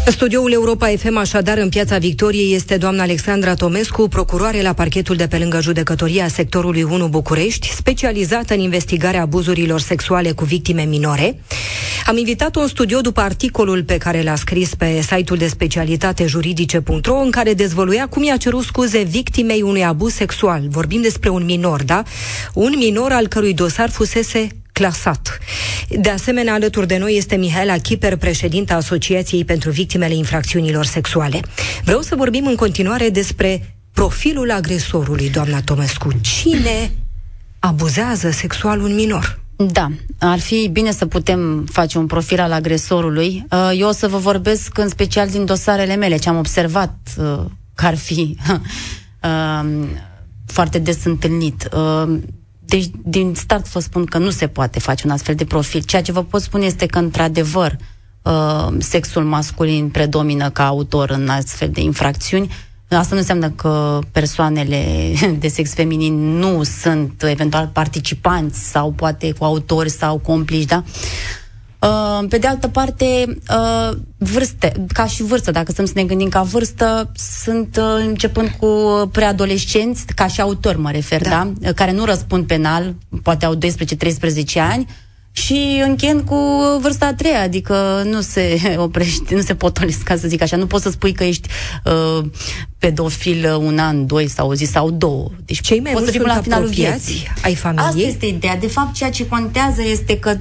Studioul 0.08 0.52
Europa 0.52 0.88
FM, 0.88 1.18
așadar, 1.18 1.58
în 1.58 1.70
Piața 1.70 1.98
Victoriei, 1.98 2.54
este 2.54 2.78
doamna 2.78 3.04
Alexandra 3.04 3.54
Tomescu, 3.54 4.08
procuroare 4.08 4.62
la 4.62 4.74
parchetul 4.74 5.16
de 5.16 5.28
pe 5.28 5.38
lângă 5.38 5.62
judecătoria 5.62 6.28
sectorului 6.28 6.84
1 6.84 7.08
București, 7.08 7.74
specializată 7.74 8.54
în 8.54 8.60
investigarea 8.60 9.22
abuzurilor 9.22 9.80
sexuale 9.80 10.32
cu 10.32 10.44
victime 10.46 10.82
minore. 10.82 11.40
Am 12.06 12.18
invitat-o 12.18 12.60
în 12.60 12.68
studio 12.68 13.02
după 13.02 13.22
articolul 13.22 13.84
pe 13.84 13.98
care 13.98 14.24
l-a 14.24 14.36
scris 14.36 14.76
pe 14.76 15.02
site-ul 15.02 15.38
de 15.38 15.48
specialitate 15.48 16.26
juridice.ro, 16.26 17.16
în 17.16 17.32
care 17.32 17.54
dezvăluia 17.54 18.08
cum 18.08 18.24
i-a 18.24 18.38
cerut 18.38 18.64
scuze 18.64 19.02
victimei 19.02 19.62
unui 19.62 19.86
abuz 19.86 20.14
sexual. 20.14 20.62
Vorbim 20.70 21.02
despre 21.02 21.30
un 21.30 21.46
minor, 21.46 21.84
da? 21.84 22.04
Un 22.54 22.74
minor 22.78 23.12
al 23.12 23.28
cărui 23.28 23.54
dosar 23.54 23.90
fusese 23.90 24.48
clasat. 24.74 25.38
De 25.90 26.10
asemenea, 26.10 26.54
alături 26.54 26.88
de 26.88 26.98
noi 26.98 27.18
este 27.18 27.36
Mihaela 27.36 27.78
Chiper, 27.78 28.16
președinta 28.16 28.76
Asociației 28.76 29.46
pentru 29.46 29.72
Victimele 29.72 30.14
Infracțiunilor 30.14 30.86
Sexuale. 30.86 31.40
Vreau 31.84 32.02
să 32.02 32.16
vorbim 32.16 32.48
în 32.48 32.56
continuare 32.56 33.10
despre 33.10 33.76
profilul 33.94 34.52
agresorului, 34.52 35.30
doamna 35.30 35.62
Tomescu. 35.62 36.10
Cine 36.22 36.92
abuzează 37.60 38.30
sexual 38.30 38.82
un 38.82 38.96
minor? 38.96 39.42
Da, 39.56 39.92
ar 40.20 40.40
fi 40.40 40.70
bine 40.72 40.92
să 40.92 41.06
putem 41.06 41.66
face 41.72 41.98
un 41.98 42.06
profil 42.06 42.40
al 42.40 42.52
agresorului. 42.52 43.46
Uh, 43.52 43.72
eu 43.78 43.88
o 43.88 43.92
să 43.92 44.08
vă 44.08 44.18
vorbesc 44.18 44.78
în 44.78 44.90
special 44.90 45.30
din 45.30 45.46
dosarele 45.46 45.96
mele, 45.96 46.18
ce 46.18 46.30
am 46.30 46.38
observat 46.38 46.96
uh, 47.18 47.40
că 47.76 47.86
ar 47.86 47.96
fi 47.96 48.38
uh, 49.24 49.70
foarte 50.46 50.80
des 50.80 51.06
întâlnit. 51.06 51.70
Deci, 52.66 52.90
din 53.04 53.34
start 53.36 53.68
vă 53.68 53.80
spun 53.80 54.06
că 54.06 54.18
nu 54.18 54.30
se 54.30 54.48
poate 54.48 54.80
face 54.80 55.06
un 55.06 55.12
astfel 55.12 55.36
de 55.36 55.46
profil. 55.46 55.82
Ceea 55.82 56.02
ce 56.02 56.12
vă 56.12 56.24
pot 56.24 56.42
spune 56.42 56.66
este 56.66 56.86
că, 56.86 57.00
într-adevăr, 57.00 57.76
uh, 58.22 58.68
sexul 58.78 59.24
masculin 59.24 59.90
predomină 59.90 60.50
ca 60.50 60.66
autor 60.66 61.10
în 61.10 61.30
astfel 61.30 61.70
de 61.70 61.82
infracțiuni. 61.82 62.52
Asta 62.90 63.14
nu 63.14 63.20
înseamnă 63.20 63.50
că 63.50 64.00
persoanele 64.12 65.12
de 65.40 65.48
sex 65.48 65.74
feminin 65.74 66.38
nu 66.38 66.64
sunt 66.64 67.24
eventual 67.24 67.70
participanți 67.74 68.70
sau 68.70 68.92
poate 68.92 69.32
cu 69.32 69.44
autori 69.44 69.90
sau 69.90 70.18
complici, 70.18 70.66
da? 70.66 70.84
Uh, 70.86 71.43
pe 72.30 72.38
de 72.38 72.48
altă 72.48 72.68
parte, 72.68 73.38
uh, 73.50 73.98
vârste, 74.18 74.86
ca 74.94 75.06
și 75.06 75.24
vârstă, 75.24 75.52
dacă 75.52 75.72
să 75.72 75.92
ne 75.94 76.04
gândim 76.04 76.30
ca 76.30 76.42
vârstă, 76.42 77.12
sunt 77.44 77.78
uh, 77.80 78.06
începând 78.08 78.50
cu 78.60 78.68
preadolescenți, 79.12 80.06
ca 80.06 80.28
și 80.28 80.42
autori 80.42 80.80
mă 80.80 80.92
refer, 80.92 81.22
da? 81.22 81.52
da? 81.60 81.72
Care 81.72 81.92
nu 81.92 82.06
răspund 82.06 82.48
penal, 82.48 82.96
poate 83.24 83.46
au 83.46 83.56
12-13 83.56 83.60
ani, 84.56 84.88
și 85.36 85.82
încheind 85.86 86.22
cu 86.22 86.36
vârsta 86.82 87.06
a 87.06 87.14
treia, 87.14 87.42
adică 87.42 88.04
nu 88.06 88.22
se 88.22 88.62
oprește, 88.78 89.36
nu 89.36 89.42
se 89.42 89.56
potolesc, 89.56 90.04
ca 90.04 90.16
să 90.16 90.28
zic 90.28 90.42
așa. 90.42 90.56
Nu 90.56 90.68
poți 90.68 90.84
să 90.84 90.90
spui 90.90 91.12
că 91.12 91.24
ești 91.24 91.50
uh, 91.86 92.26
pedofil 92.78 93.56
un 93.60 93.78
an, 93.78 94.06
doi 94.06 94.28
sau 94.28 94.50
o 94.50 94.54
zi 94.56 94.66
sau 94.66 94.92
două. 94.92 95.32
Deci 95.46 95.62
Cei 95.62 95.80
mai 95.80 95.92
mulți 95.94 96.12
sunt 96.12 96.26
la 96.26 96.42
finalul 96.42 96.68
vieții 96.68 97.28
ai 97.44 97.56
familiei? 97.56 97.88
Asta 97.88 98.00
este 98.00 98.26
ideea. 98.26 98.58
De 98.58 98.68
fapt, 98.68 98.94
ceea 98.94 99.10
ce 99.10 99.28
contează 99.28 99.82
este 99.82 100.20
că 100.20 100.38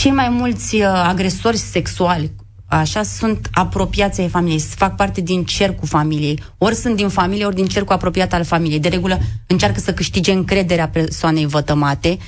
cei 0.00 0.10
mai 0.10 0.28
mulți 0.28 0.74
uh, 0.74 0.86
agresori 0.86 1.56
sexuali 1.56 2.32
așa, 2.66 3.02
sunt 3.02 3.48
apropiați 3.52 4.20
ai 4.20 4.28
familiei, 4.28 4.58
fac 4.58 4.96
parte 4.96 5.20
din 5.20 5.44
cercul 5.44 5.88
familiei. 5.88 6.42
Ori 6.58 6.74
sunt 6.74 6.96
din 6.96 7.08
familie, 7.08 7.44
ori 7.44 7.54
din 7.54 7.66
cercul 7.66 7.94
apropiat 7.94 8.32
al 8.32 8.44
familiei. 8.44 8.78
De 8.78 8.88
regulă 8.88 9.18
încearcă 9.46 9.80
să 9.80 9.92
câștige 9.92 10.32
încrederea 10.32 10.88
persoanei 10.88 11.46
vătămate. 11.46 12.18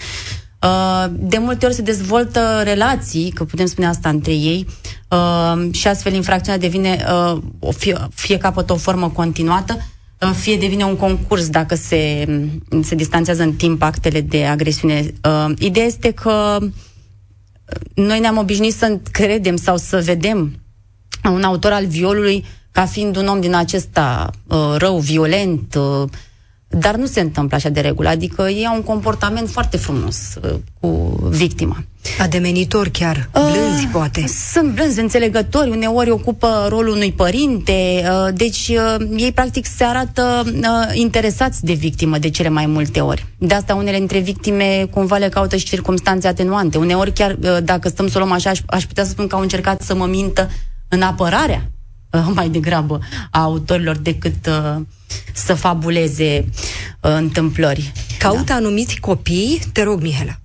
Uh, 0.62 1.04
de 1.10 1.38
multe 1.38 1.66
ori 1.66 1.74
se 1.74 1.82
dezvoltă 1.82 2.60
relații, 2.64 3.30
că 3.30 3.44
putem 3.44 3.66
spune 3.66 3.86
asta 3.86 4.08
între 4.08 4.32
ei, 4.32 4.66
uh, 5.08 5.74
și 5.74 5.88
astfel 5.88 6.12
infracțiunea 6.12 6.60
devine, 6.60 7.04
fie, 7.76 7.96
fie 8.14 8.38
capătă 8.38 8.72
o 8.72 8.76
formă 8.76 9.08
continuată, 9.08 9.76
fie 10.34 10.56
devine 10.56 10.84
un 10.84 10.96
concurs 10.96 11.48
dacă 11.48 11.74
se, 11.74 12.26
se 12.82 12.94
distanțează 12.94 13.42
în 13.42 13.52
timp 13.52 13.82
actele 13.82 14.20
de 14.20 14.44
agresiune. 14.44 15.14
Ideea 15.58 15.86
este 15.86 16.10
că 16.10 16.58
noi 17.98 18.20
ne-am 18.20 18.36
obișnuit 18.36 18.74
să 18.74 18.98
credem 19.12 19.56
sau 19.56 19.76
să 19.76 20.00
vedem 20.04 20.60
un 21.24 21.42
autor 21.42 21.72
al 21.72 21.86
violului 21.86 22.44
ca 22.72 22.86
fiind 22.86 23.16
un 23.16 23.26
om 23.26 23.40
din 23.40 23.54
acesta 23.54 24.30
uh, 24.46 24.74
rău, 24.76 24.98
violent, 24.98 25.74
uh, 25.74 26.08
dar 26.68 26.96
nu 26.96 27.06
se 27.06 27.20
întâmplă 27.20 27.56
așa 27.56 27.68
de 27.68 27.80
regulă, 27.80 28.08
adică 28.08 28.42
ei 28.42 28.66
au 28.66 28.74
un 28.74 28.82
comportament 28.82 29.48
foarte 29.48 29.76
frumos 29.76 30.16
uh, 30.42 30.54
cu 30.80 31.18
victima. 31.30 31.84
Ademenitor 32.18 32.88
chiar, 32.88 33.28
blânzi 33.32 33.84
uh, 33.84 33.90
poate. 33.92 34.24
Sunt 34.52 34.74
blânzi, 34.74 35.00
înțelegători, 35.00 35.70
uneori 35.70 36.10
ocupă 36.10 36.66
rolul 36.68 36.94
unui 36.94 37.12
părinte, 37.12 37.72
uh, 37.72 38.34
deci 38.34 38.68
uh, 38.68 39.06
ei 39.16 39.32
practic 39.32 39.66
se 39.66 39.84
arată 39.84 40.44
uh, 40.46 40.60
interesați 40.92 41.64
de 41.64 41.72
victimă 41.72 42.18
de 42.18 42.30
cele 42.30 42.48
mai 42.48 42.66
multe 42.66 43.00
ori. 43.00 43.26
De 43.38 43.54
asta 43.54 43.74
unele 43.74 43.96
dintre 43.96 44.18
victime 44.18 44.86
cumva 44.90 45.16
le 45.16 45.28
caută 45.28 45.56
și 45.56 45.64
circunstanțe 45.64 46.28
atenuante. 46.28 46.78
Uneori 46.78 47.12
chiar, 47.12 47.36
uh, 47.42 47.56
dacă 47.62 47.88
stăm 47.88 48.08
să 48.08 48.16
o 48.16 48.20
luăm 48.20 48.32
așa, 48.32 48.50
aș, 48.50 48.60
aș 48.66 48.84
putea 48.84 49.04
să 49.04 49.10
spun 49.10 49.26
că 49.26 49.34
au 49.34 49.40
încercat 49.42 49.82
să 49.82 49.94
mă 49.94 50.06
mintă 50.06 50.50
în 50.88 51.02
apărarea 51.02 51.62
uh, 51.64 51.77
mai 52.34 52.48
degrabă 52.48 53.00
a 53.30 53.40
autorilor 53.40 53.96
decât 53.96 54.46
uh, 54.46 54.80
să 55.32 55.54
fabuleze 55.54 56.44
uh, 57.00 57.12
întâmplări. 57.16 57.92
Caută 58.18 58.42
da. 58.42 58.54
anumiți 58.54 59.00
copii? 59.00 59.60
Te 59.72 59.82
rog, 59.82 60.00
Mihela. 60.00 60.38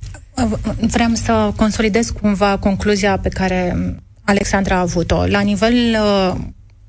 Vreau 0.80 1.14
să 1.14 1.52
consolidez 1.56 2.10
cumva 2.10 2.58
concluzia 2.58 3.18
pe 3.18 3.30
care 3.30 3.76
Alexandra 4.24 4.76
a 4.76 4.80
avut-o. 4.80 5.26
La 5.26 5.40
nivel 5.40 5.74
uh, 5.74 6.36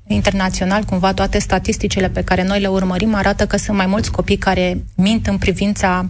internațional, 0.07 0.83
cumva 0.83 1.13
toate 1.13 1.39
statisticile 1.39 2.09
pe 2.09 2.23
care 2.23 2.43
noi 2.43 2.59
le 2.59 2.67
urmărim 2.67 3.13
arată 3.13 3.45
că 3.45 3.57
sunt 3.57 3.77
mai 3.77 3.85
mulți 3.85 4.11
copii 4.11 4.37
care 4.37 4.83
mint 4.95 5.27
în 5.27 5.37
privința 5.37 6.09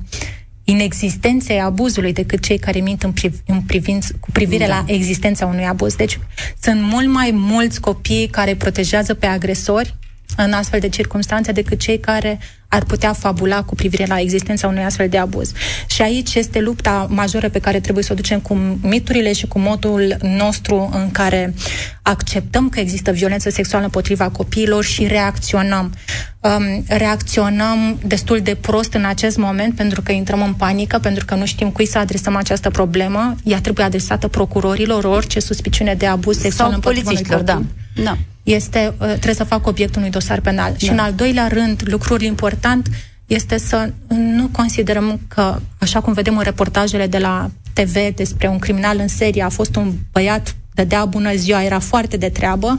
inexistenței 0.65 1.59
abuzului 1.59 2.13
decât 2.13 2.41
cei 2.43 2.57
care 2.57 2.79
mint 2.79 3.03
în, 3.03 3.11
priv- 3.11 3.41
în 3.45 3.61
privinț, 3.61 4.07
cu 4.19 4.31
privire 4.31 4.67
da. 4.67 4.73
la 4.73 4.93
existența 4.93 5.45
unui 5.45 5.65
abuz. 5.65 5.95
Deci 5.95 6.19
sunt 6.61 6.81
mult 6.81 7.07
mai 7.07 7.31
mulți 7.33 7.79
copii 7.79 8.27
care 8.27 8.55
protejează 8.55 9.13
pe 9.13 9.25
agresori 9.25 9.95
în 10.37 10.53
astfel 10.53 10.79
de 10.79 10.89
circunstanțe 10.89 11.51
decât 11.51 11.79
cei 11.79 11.99
care 11.99 12.39
ar 12.67 12.83
putea 12.83 13.13
fabula 13.13 13.63
cu 13.63 13.75
privire 13.75 14.05
la 14.07 14.19
existența 14.19 14.67
unui 14.67 14.83
astfel 14.83 15.09
de 15.09 15.17
abuz. 15.17 15.51
Și 15.87 16.01
aici 16.01 16.35
este 16.35 16.59
lupta 16.59 17.07
majoră 17.09 17.49
pe 17.49 17.59
care 17.59 17.79
trebuie 17.79 18.03
să 18.03 18.11
o 18.11 18.15
ducem 18.15 18.39
cu 18.39 18.53
miturile 18.81 19.33
și 19.33 19.47
cu 19.47 19.59
modul 19.59 20.17
nostru 20.21 20.89
în 20.93 21.11
care 21.11 21.53
acceptăm 22.01 22.69
că 22.69 22.79
există 22.79 23.11
violență 23.11 23.49
sexuală 23.49 23.83
împotriva 23.83 24.29
copiilor 24.29 24.83
și 24.83 25.07
reacționăm. 25.07 25.93
Um, 26.39 26.83
reacționăm 26.87 27.99
destul 28.05 28.39
de 28.39 28.55
prost 28.55 28.93
în 28.93 29.05
acest 29.05 29.37
moment 29.37 29.75
pentru 29.75 30.01
că 30.01 30.11
intrăm 30.11 30.41
în 30.41 30.53
panică, 30.53 30.99
pentru 30.99 31.25
că 31.25 31.35
nu 31.35 31.45
știm 31.45 31.69
cui 31.69 31.85
să 31.85 31.97
adresăm 31.97 32.35
această 32.35 32.69
problemă. 32.69 33.35
Ea 33.43 33.61
trebuie 33.61 33.85
adresată 33.85 34.27
procurorilor, 34.27 35.03
orice 35.03 35.39
suspiciune 35.39 35.93
de 35.93 36.05
abuz 36.05 36.37
sexual 36.39 36.67
Sau 36.67 36.75
împotriva 36.75 37.03
polițiștilor, 37.03 37.41
da. 37.41 37.61
da 38.03 38.17
este, 38.45 38.93
uh, 38.99 39.07
trebuie 39.07 39.33
să 39.33 39.43
facă 39.43 39.69
obiectul 39.69 39.99
unui 39.99 40.11
dosar 40.11 40.39
penal. 40.39 40.71
Da. 40.71 40.77
Și 40.77 40.89
în 40.89 40.97
al 40.97 41.13
doilea 41.13 41.47
rând, 41.47 41.81
lucrul 41.85 42.21
important 42.21 42.89
este 43.27 43.57
să 43.57 43.91
nu 44.07 44.47
considerăm 44.51 45.19
că, 45.27 45.59
așa 45.77 46.01
cum 46.01 46.13
vedem 46.13 46.37
în 46.37 46.43
reportajele 46.43 47.07
de 47.07 47.17
la 47.17 47.49
TV 47.73 48.15
despre 48.15 48.47
un 48.47 48.59
criminal 48.59 48.97
în 48.99 49.07
serie, 49.07 49.43
a 49.43 49.49
fost 49.49 49.75
un 49.75 49.93
băiat 50.11 50.55
dădea 50.73 51.05
bună 51.05 51.35
ziua, 51.35 51.63
era 51.63 51.79
foarte 51.79 52.17
de 52.17 52.29
treabă. 52.29 52.75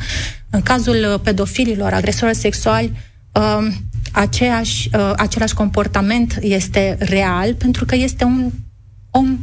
În 0.50 0.62
cazul 0.62 1.07
uh, 1.12 1.20
pedofililor, 1.22 1.92
agresorilor 1.92 2.35
sexuali, 2.35 2.92
uh, 3.33 3.66
aceeași, 4.12 4.88
uh, 4.92 5.12
același 5.16 5.55
comportament 5.55 6.38
este 6.40 6.96
real 6.98 7.55
pentru 7.55 7.85
că 7.85 7.94
este 7.94 8.24
un 8.24 8.50
om 9.11 9.38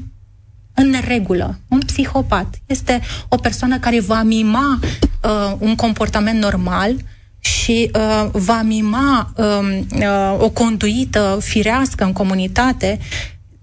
în 0.74 0.96
regulă, 1.08 1.60
un 1.68 1.80
psihopat. 1.80 2.62
Este 2.66 3.02
o 3.28 3.36
persoană 3.36 3.80
care 3.80 4.00
va 4.00 4.24
mima 4.24 4.80
uh, 4.82 5.56
un 5.58 5.76
comportament 5.76 6.40
normal 6.40 6.96
și 7.40 7.92
uh, 7.96 8.30
va 8.32 8.62
mima 8.62 9.34
uh, 9.36 9.80
uh, 9.96 10.36
o 10.40 10.50
conduită 10.50 11.38
firească 11.42 12.04
în 12.04 12.14
comunitate, 12.14 13.00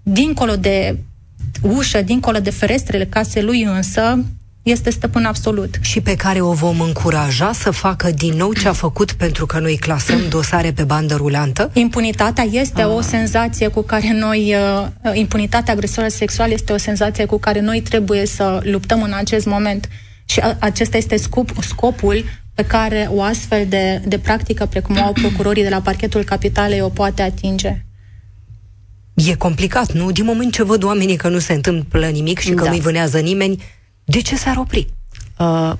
dincolo 0.03 0.55
de 0.55 0.97
ușă, 1.61 2.01
dincolo 2.01 2.39
de 2.39 2.49
ferestrele 2.49 3.05
casei 3.05 3.43
lui 3.43 3.63
însă, 3.63 4.25
este 4.63 4.89
stăpân 4.89 5.25
absolut. 5.25 5.75
Și 5.81 6.01
pe 6.01 6.15
care 6.15 6.41
o 6.41 6.51
vom 6.51 6.79
încuraja 6.79 7.51
să 7.53 7.71
facă 7.71 8.11
din 8.11 8.33
nou 8.33 8.53
ce 8.53 8.67
a 8.67 8.73
făcut 8.73 9.11
pentru 9.11 9.45
că 9.45 9.59
noi 9.59 9.77
clasăm 9.77 10.19
dosare 10.29 10.71
pe 10.71 10.83
bandă 10.83 11.15
rulantă? 11.15 11.69
Impunitatea 11.73 12.43
este 12.43 12.81
ah. 12.81 12.87
o 12.87 13.01
senzație 13.01 13.67
cu 13.67 13.81
care 13.81 14.11
noi, 14.13 14.55
uh, 15.03 15.11
impunitatea 15.13 15.73
agresorilor 15.73 16.09
sexuale 16.09 16.53
este 16.53 16.73
o 16.73 16.77
senzație 16.77 17.25
cu 17.25 17.37
care 17.37 17.59
noi 17.59 17.81
trebuie 17.81 18.25
să 18.25 18.59
luptăm 18.63 19.01
în 19.01 19.13
acest 19.13 19.45
moment. 19.45 19.89
Și 20.25 20.39
a, 20.39 20.55
acesta 20.59 20.97
este 20.97 21.15
scop, 21.15 21.49
scopul 21.61 22.23
pe 22.53 22.63
care 22.63 23.07
o 23.11 23.21
astfel 23.21 23.65
de, 23.69 24.01
de 24.05 24.19
practică, 24.19 24.65
precum 24.65 24.97
au 24.97 25.13
procurorii 25.21 25.63
de 25.63 25.69
la 25.69 25.81
parchetul 25.81 26.23
capitalei, 26.23 26.81
o 26.81 26.89
poate 26.89 27.21
atinge. 27.21 27.85
E 29.13 29.35
complicat, 29.35 29.91
nu? 29.91 30.11
Din 30.11 30.25
moment 30.25 30.53
ce 30.53 30.63
văd 30.63 30.83
oamenii 30.83 31.15
că 31.15 31.27
nu 31.27 31.39
se 31.39 31.53
întâmplă 31.53 32.05
nimic 32.05 32.39
și 32.39 32.51
că 32.53 32.63
da. 32.63 32.69
nu-i 32.69 32.79
vânează 32.79 33.19
nimeni, 33.19 33.63
de 34.11 34.21
ce 34.21 34.35
s-ar 34.35 34.57
opri? 34.57 34.87
Uh, 35.39 35.73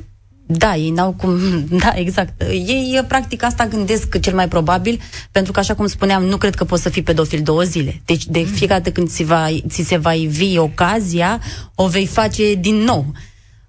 da, 0.45 0.75
ei 0.75 0.89
n-au 0.89 1.11
cum... 1.11 1.39
Da, 1.83 1.91
exact. 1.95 2.41
Ei, 2.51 3.05
practic, 3.07 3.43
asta 3.43 3.65
gândesc 3.65 4.19
cel 4.19 4.33
mai 4.33 4.47
probabil, 4.47 4.99
pentru 5.31 5.51
că, 5.51 5.59
așa 5.59 5.75
cum 5.75 5.87
spuneam, 5.87 6.23
nu 6.23 6.37
cred 6.37 6.55
că 6.55 6.63
poți 6.63 6.81
să 6.81 6.89
fii 6.89 7.03
pedofil 7.03 7.41
două 7.43 7.61
zile. 7.61 8.01
Deci, 8.05 8.25
de 8.25 8.39
mm. 8.39 8.45
fiecare 8.45 8.79
dată 8.79 8.91
când 8.91 9.09
ți, 9.09 9.23
va, 9.23 9.47
ți 9.67 9.83
se 9.83 9.97
va 9.97 10.13
ivi 10.13 10.57
ocazia, 10.57 11.41
o 11.75 11.87
vei 11.87 12.05
face 12.05 12.53
din 12.53 12.75
nou. 12.75 13.05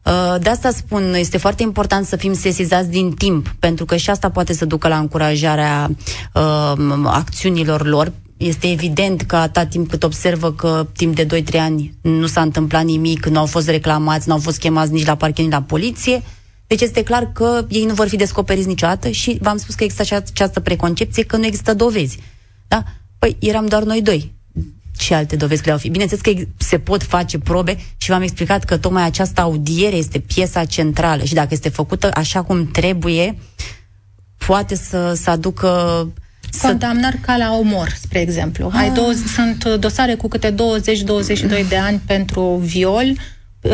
Uh, 0.05 0.40
de 0.40 0.48
asta 0.48 0.70
spun, 0.70 1.14
este 1.14 1.38
foarte 1.38 1.62
important 1.62 2.07
să 2.07 2.16
fim 2.16 2.33
sesizați 2.33 2.90
din 2.90 3.12
timp, 3.12 3.55
pentru 3.59 3.85
că 3.85 3.96
și 3.96 4.11
asta 4.11 4.31
poate 4.31 4.53
să 4.53 4.64
ducă 4.64 4.88
la 4.88 4.98
încurajarea 4.98 5.90
uh, 6.35 6.72
acțiunilor 7.05 7.87
lor, 7.87 8.12
este 8.42 8.70
evident 8.70 9.22
că 9.22 9.37
atât 9.37 9.68
timp 9.70 9.90
cât 9.90 10.02
observă 10.02 10.52
că 10.52 10.87
timp 10.96 11.14
de 11.14 11.42
2-3 11.42 11.59
ani 11.59 11.94
nu 12.00 12.26
s-a 12.26 12.40
întâmplat 12.40 12.85
nimic, 12.85 13.26
nu 13.26 13.38
au 13.38 13.46
fost 13.46 13.68
reclamați, 13.68 14.28
nu 14.28 14.35
au 14.35 14.40
fost 14.40 14.59
chemați 14.59 14.92
nici 14.92 15.07
la 15.07 15.14
parchet, 15.14 15.44
nici 15.44 15.52
la 15.52 15.62
poliție, 15.62 16.22
deci 16.66 16.81
este 16.81 17.02
clar 17.02 17.33
că 17.33 17.66
ei 17.68 17.85
nu 17.85 17.94
vor 17.94 18.09
fi 18.09 18.16
descoperiți 18.16 18.66
niciodată 18.66 19.09
și 19.11 19.38
v-am 19.40 19.57
spus 19.57 19.74
că 19.74 19.85
există 19.85 20.16
această 20.31 20.61
preconcepție 20.61 21.22
că 21.22 21.37
nu 21.37 21.46
există 21.46 21.74
dovezi. 21.74 22.18
Da? 22.68 22.83
Păi 23.18 23.37
eram 23.40 23.66
doar 23.66 23.83
noi 23.83 24.02
doi. 24.02 24.33
Ce 24.96 25.14
alte 25.14 25.37
dovezi 25.37 25.61
puteau 25.61 25.78
fi? 25.78 25.88
Bineînțeles 25.88 26.22
că 26.22 26.42
se 26.57 26.78
pot 26.78 27.02
face 27.02 27.38
probe 27.38 27.76
și 27.96 28.11
v-am 28.11 28.22
explicat 28.22 28.64
că 28.64 28.76
tocmai 28.76 29.05
această 29.05 29.40
audiere 29.40 29.96
este 29.96 30.18
piesa 30.18 30.64
centrală 30.64 31.24
și 31.24 31.35
dacă 31.35 31.48
este 31.50 31.68
făcută 31.68 32.11
așa 32.14 32.42
cum 32.42 32.66
trebuie, 32.66 33.38
poate 34.46 34.74
să, 34.74 35.14
să 35.14 35.31
aducă 35.31 35.68
Condamnări 36.60 37.18
ca 37.18 37.36
la 37.36 37.56
omor, 37.58 37.88
spre 38.00 38.20
exemplu. 38.20 38.70
Ah. 38.72 38.78
Ai 38.78 38.90
două, 38.90 39.12
sunt 39.34 39.64
dosare 39.64 40.14
cu 40.14 40.28
câte 40.28 40.54
20-22 40.54 41.68
de 41.68 41.76
ani 41.76 42.00
pentru 42.06 42.60
viol, 42.64 43.16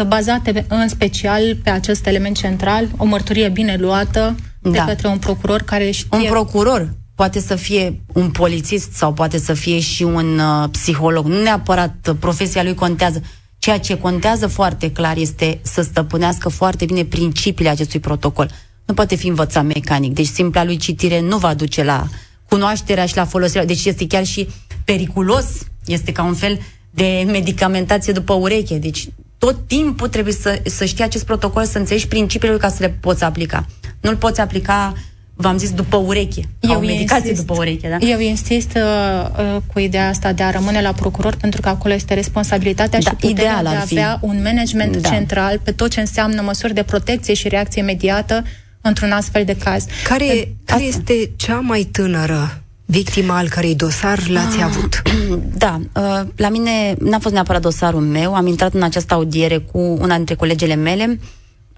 bazate 0.07 0.65
în 0.69 0.89
special 0.89 1.57
pe 1.63 1.71
acest 1.71 2.07
element 2.07 2.37
central, 2.37 2.89
o 2.97 3.05
mărturie 3.05 3.49
bine 3.49 3.77
luată 3.77 4.35
de 4.63 4.71
da. 4.71 4.85
către 4.85 5.09
un 5.09 5.19
procuror 5.19 5.63
care 5.63 5.91
știe... 5.91 6.19
Un 6.19 6.25
procuror 6.25 6.93
poate 7.15 7.41
să 7.41 7.55
fie 7.55 8.01
un 8.13 8.31
polițist 8.31 8.93
sau 8.93 9.13
poate 9.13 9.39
să 9.39 9.53
fie 9.53 9.81
și 9.81 10.03
un 10.03 10.39
uh, 10.39 10.69
psiholog. 10.71 11.27
Nu 11.27 11.43
neapărat 11.43 11.95
uh, 12.09 12.17
profesia 12.21 12.63
lui 12.63 12.75
contează. 12.75 13.23
Ceea 13.59 13.79
ce 13.79 13.99
contează 13.99 14.47
foarte 14.47 14.93
clar 14.93 15.17
este 15.17 15.61
să 15.63 15.83
stăpânească 15.83 16.49
foarte 16.49 16.85
bine 16.85 17.05
principiile 17.05 17.71
acestui 17.71 18.01
protocol. 18.01 18.51
Nu 18.85 18.95
poate 18.95 19.15
fi 19.15 19.27
învățat 19.29 19.65
mecanic. 19.65 20.15
Deci 20.15 20.27
simpla 20.27 20.65
lui 20.65 20.77
citire 20.77 21.21
nu 21.21 21.37
va 21.37 21.55
duce 21.55 21.85
la 21.85 22.07
cunoașterea 22.49 23.07
și 23.07 23.17
la 23.17 23.25
folosirea. 23.25 23.65
Deci 23.65 23.85
este 23.85 24.07
chiar 24.07 24.25
și 24.25 24.49
periculos, 24.85 25.47
este 25.87 26.13
ca 26.13 26.23
un 26.23 26.35
fel 26.35 26.61
de 26.91 27.25
medicamentație 27.27 28.13
după 28.13 28.33
ureche. 28.35 28.79
Deci 28.79 29.09
tot 29.39 29.67
timpul 29.67 30.09
trebuie 30.09 30.35
să, 30.35 30.63
să 30.65 30.85
știi 30.85 31.05
acest 31.05 31.25
protocol, 31.25 31.65
să 31.65 31.79
înțelegi 31.79 32.09
principiile 32.09 32.57
ca 32.57 32.69
să 32.69 32.77
le 32.81 32.97
poți 33.01 33.25
aplica. 33.25 33.67
Nu-l 34.01 34.17
poți 34.17 34.41
aplica 34.41 34.95
v-am 35.41 35.59
zis, 35.59 35.73
după 35.73 35.97
ureche. 35.97 36.49
Eu 36.61 36.77
o 36.77 36.79
medicație 36.79 37.29
insist, 37.29 37.47
după 37.47 37.61
ureche, 37.61 37.89
da? 37.89 38.07
Eu 38.07 38.21
insist 38.21 38.77
uh, 38.77 39.29
uh, 39.39 39.57
cu 39.73 39.79
ideea 39.79 40.09
asta 40.09 40.33
de 40.33 40.43
a 40.43 40.51
rămâne 40.51 40.83
la 40.83 40.93
procuror, 40.93 41.37
pentru 41.37 41.61
că 41.61 41.69
acolo 41.69 41.95
este 41.95 42.15
responsabilitatea 42.15 42.99
da, 42.99 43.11
și 43.11 43.17
puterea 43.17 43.63
de 43.63 43.69
a 43.69 43.81
avea 43.81 44.19
un 44.21 44.43
management 44.43 44.97
da. 44.97 45.09
central 45.09 45.61
pe 45.63 45.73
tot 45.73 45.91
ce 45.91 46.01
înseamnă 46.01 46.43
măsuri 46.43 46.75
de 46.75 46.83
protecție 46.83 47.35
și 47.35 47.49
reacție 47.49 47.83
imediată 47.83 48.45
într-un 48.89 49.11
astfel 49.11 49.45
de 49.45 49.57
caz. 49.57 49.85
Care, 50.05 50.27
de, 50.27 50.53
care 50.65 50.83
este 50.83 51.31
cea 51.37 51.61
mai 51.61 51.89
tânără 51.93 52.63
victima 52.85 53.37
al 53.37 53.49
cărei 53.49 53.75
dosar 53.75 54.29
l-ați 54.29 54.57
ah, 54.57 54.63
avut? 54.63 55.03
Da, 55.55 55.81
uh, 55.95 56.21
la 56.37 56.49
mine 56.49 56.95
n-a 56.99 57.19
fost 57.19 57.35
neapărat 57.35 57.63
dosarul 57.63 58.01
meu, 58.01 58.35
am 58.35 58.47
intrat 58.47 58.75
în 58.75 58.83
această 58.83 59.15
audiere 59.15 59.59
cu 59.59 59.79
una 59.79 60.17
dintre 60.17 60.35
colegele 60.35 60.75
mele, 60.75 61.21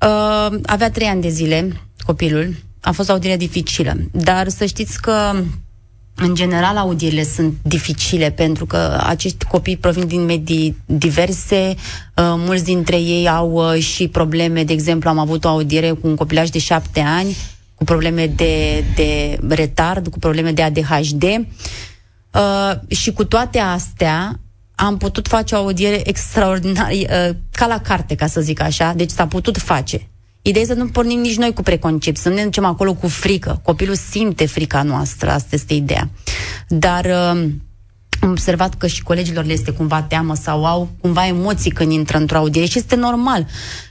uh, 0.03 0.59
avea 0.67 0.91
trei 0.91 1.07
ani 1.07 1.23
de 1.23 1.29
zile 1.29 1.81
copilul, 2.07 2.55
a 2.81 2.91
fost 2.91 3.09
o 3.09 3.13
audiere 3.13 3.37
dificilă, 3.37 3.97
dar 4.13 4.49
să 4.49 4.65
știți 4.65 5.01
că 5.01 5.33
în 6.21 6.35
general, 6.35 6.77
audierile 6.77 7.25
sunt 7.25 7.55
dificile 7.63 8.31
pentru 8.31 8.67
că 8.67 9.01
acești 9.03 9.45
copii 9.45 9.77
provin 9.77 10.07
din 10.07 10.25
medii 10.25 10.77
diverse, 10.87 11.69
uh, 11.69 11.75
mulți 12.17 12.65
dintre 12.65 12.97
ei 12.97 13.29
au 13.29 13.53
uh, 13.53 13.83
și 13.83 14.09
probleme, 14.09 14.65
de 14.65 14.73
exemplu, 14.73 15.09
am 15.11 15.19
avut 15.19 15.45
o 15.45 15.49
audiere 15.49 15.91
cu 15.91 16.07
un 16.07 16.15
copilaj 16.15 16.49
de 16.49 16.59
șapte 16.59 17.01
ani, 17.01 17.37
cu 17.75 17.85
probleme 17.85 18.27
de, 18.27 18.85
de 18.95 19.39
retard, 19.49 20.09
cu 20.09 20.19
probleme 20.19 20.53
de 20.53 20.63
ADHD 20.63 21.23
uh, 21.23 22.73
și 22.89 23.13
cu 23.13 23.25
toate 23.25 23.59
astea 23.59 24.41
am 24.75 24.97
putut 24.97 25.29
face 25.29 25.55
o 25.55 25.59
audiere 25.59 26.09
extraordinară, 26.09 26.93
uh, 26.93 27.37
ca 27.53 27.67
la 27.67 27.79
carte, 27.79 28.15
ca 28.15 28.27
să 28.27 28.41
zic 28.41 28.61
așa, 28.61 28.93
deci 28.97 29.11
s-a 29.11 29.27
putut 29.27 29.59
face. 29.59 30.09
Ideea 30.43 30.65
să 30.65 30.75
nu 30.75 30.87
pornim 30.87 31.21
nici 31.21 31.37
noi 31.37 31.53
cu 31.53 31.63
preconcepții, 31.63 32.23
să 32.23 32.29
nu 32.29 32.35
ne 32.35 32.45
ducem 32.45 32.65
acolo 32.65 32.95
cu 32.95 33.09
frică. 33.09 33.61
Copilul 33.65 33.95
simte 33.95 34.47
frica 34.47 34.83
noastră, 34.83 35.31
asta 35.31 35.49
este 35.51 35.75
ideea. 35.75 36.11
Dar 36.69 37.05
uh, 37.05 37.51
am 38.21 38.31
observat 38.31 38.75
că 38.75 38.87
și 38.87 39.03
colegilor 39.03 39.45
le 39.45 39.53
este 39.53 39.71
cumva 39.71 40.03
teamă 40.03 40.35
sau 40.35 40.65
au 40.65 40.89
cumva 41.01 41.27
emoții 41.27 41.71
când 41.71 41.93
intră 41.93 42.17
într-o 42.17 42.37
audiere 42.37 42.67
și 42.67 42.79
este 42.79 42.97
normal. 42.97 43.47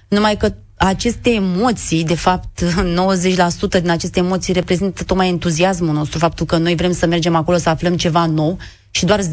Numai 0.07 0.37
că 0.37 0.53
aceste 0.81 1.29
emoții, 1.29 2.03
de 2.03 2.15
fapt, 2.15 2.63
90% 2.63 3.81
din 3.81 3.89
aceste 3.89 4.19
emoții 4.19 4.53
reprezintă 4.53 5.03
tocmai 5.03 5.29
entuziasmul 5.29 5.93
nostru, 5.93 6.19
faptul 6.19 6.45
că 6.45 6.57
noi 6.57 6.75
vrem 6.75 6.93
să 6.93 7.05
mergem 7.05 7.35
acolo 7.35 7.57
să 7.57 7.69
aflăm 7.69 7.95
ceva 7.95 8.25
nou 8.25 8.57
și 8.91 9.05
doar 9.05 9.19
10% 9.19 9.23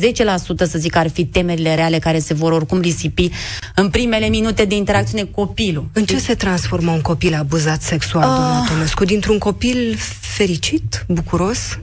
să 0.56 0.78
zic 0.78 0.96
ar 0.96 1.08
fi 1.08 1.24
temerile 1.24 1.74
reale 1.74 1.98
care 1.98 2.18
se 2.18 2.34
vor 2.34 2.52
oricum 2.52 2.80
risipi 2.80 3.30
în 3.74 3.90
primele 3.90 4.28
minute 4.28 4.64
de 4.64 4.74
interacțiune 4.74 5.22
cu 5.22 5.46
copilul. 5.46 5.88
În 5.92 6.04
ce 6.04 6.18
se 6.18 6.34
transformă 6.34 6.90
un 6.90 7.00
copil 7.00 7.34
abuzat 7.34 7.82
sexual, 7.82 8.28
uh, 8.28 8.36
doamna 8.36 8.64
Tomescu? 8.68 9.04
Dintr-un 9.04 9.38
copil 9.38 9.96
fericit, 10.20 11.04
bucuros, 11.08 11.78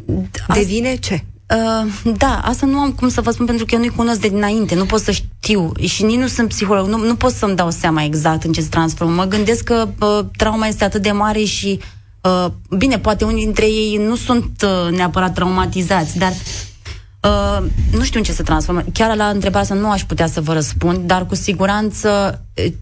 devine 0.54 0.96
ce? 0.96 1.24
Uh, 1.50 2.14
da, 2.18 2.40
asta 2.44 2.66
nu 2.66 2.78
am 2.78 2.92
cum 2.92 3.10
să 3.10 3.22
vă 3.22 3.32
spun 3.32 3.46
pentru 3.46 3.66
că 3.66 3.74
eu 3.74 3.80
nu-i 3.80 3.90
cunosc 3.90 4.20
de 4.20 4.28
dinainte, 4.28 4.76
nu 4.76 4.86
pot 4.86 5.02
să 5.02 5.12
știu 5.12 5.72
și 5.80 6.04
nici 6.04 6.20
nu 6.20 6.28
sunt 6.28 6.48
psiholog, 6.48 6.88
nu, 6.88 6.98
nu 6.98 7.16
pot 7.16 7.32
să-mi 7.32 7.56
dau 7.56 7.70
seama 7.72 8.04
exact 8.04 8.44
în 8.44 8.52
ce 8.52 8.62
se 8.62 8.70
transformă. 8.70 9.14
Mă 9.14 9.24
gândesc 9.24 9.64
că 9.64 9.88
uh, 10.00 10.26
trauma 10.38 10.68
este 10.68 10.84
atât 10.84 11.02
de 11.02 11.12
mare 11.12 11.44
și 11.44 11.80
uh, 12.22 12.46
bine, 12.78 13.00
poate 13.00 13.26
unii 13.26 13.44
dintre 13.44 13.66
ei 13.66 13.98
nu 13.98 14.16
sunt 14.16 14.66
uh, 14.66 14.96
neapărat 14.96 15.34
traumatizați, 15.34 16.18
dar 16.18 16.34
Uh, 17.24 17.66
nu 17.92 18.04
știu 18.04 18.20
în 18.20 18.26
ce 18.26 18.32
se 18.32 18.44
transformă. 18.44 18.84
Chiar 18.94 19.16
la 19.16 19.28
întrebarea 19.28 19.62
asta 19.62 19.74
nu 19.74 19.92
aș 19.92 20.04
putea 20.04 20.28
să 20.28 20.42
vă 20.42 20.54
răspund, 20.54 20.98
dar 21.08 21.26
cu 21.26 21.36
siguranță 21.36 22.42
uh, 22.54 22.74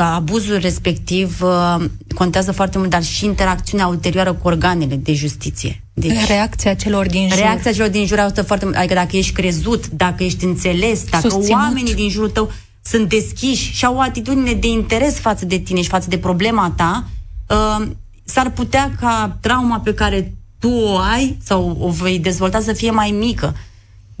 abuzul 0.00 0.58
respectiv 0.58 1.42
uh, 1.42 1.84
contează 2.14 2.52
foarte 2.52 2.78
mult, 2.78 2.90
dar 2.90 3.02
și 3.02 3.24
interacțiunea 3.24 3.86
ulterioară 3.86 4.32
cu 4.32 4.46
organele 4.46 4.96
de 4.96 5.12
justiție. 5.12 5.82
Deci, 5.94 6.26
reacția 6.26 6.74
celor 6.74 7.06
din 7.06 7.28
jur. 7.28 7.38
Reacția 7.38 7.72
celor 7.72 7.88
din 7.88 8.06
jur 8.06 8.18
ajută 8.18 8.42
foarte 8.42 8.64
mult. 8.64 8.76
Adică 8.76 8.94
dacă 8.94 9.16
ești 9.16 9.32
crezut, 9.32 9.88
dacă 9.88 10.24
ești 10.24 10.44
înțeles, 10.44 11.04
dacă 11.10 11.28
Susținut. 11.28 11.60
oamenii 11.60 11.94
din 11.94 12.08
jurul 12.08 12.30
tău 12.30 12.50
sunt 12.82 13.08
deschiși 13.08 13.72
și 13.72 13.84
au 13.84 13.96
o 13.96 14.00
atitudine 14.00 14.52
de 14.52 14.66
interes 14.66 15.18
față 15.18 15.44
de 15.44 15.58
tine 15.58 15.82
și 15.82 15.88
față 15.88 16.08
de 16.08 16.18
problema 16.18 16.72
ta, 16.76 17.04
uh, 17.48 17.86
s-ar 18.24 18.50
putea 18.50 18.92
ca 19.00 19.38
trauma 19.40 19.80
pe 19.80 19.94
care 19.94 20.34
tu 20.58 20.70
o 20.70 20.96
ai 20.96 21.36
sau 21.44 21.76
o 21.80 21.88
vei 21.88 22.18
dezvolta 22.18 22.60
să 22.60 22.72
fie 22.72 22.90
mai 22.90 23.10
mică. 23.10 23.54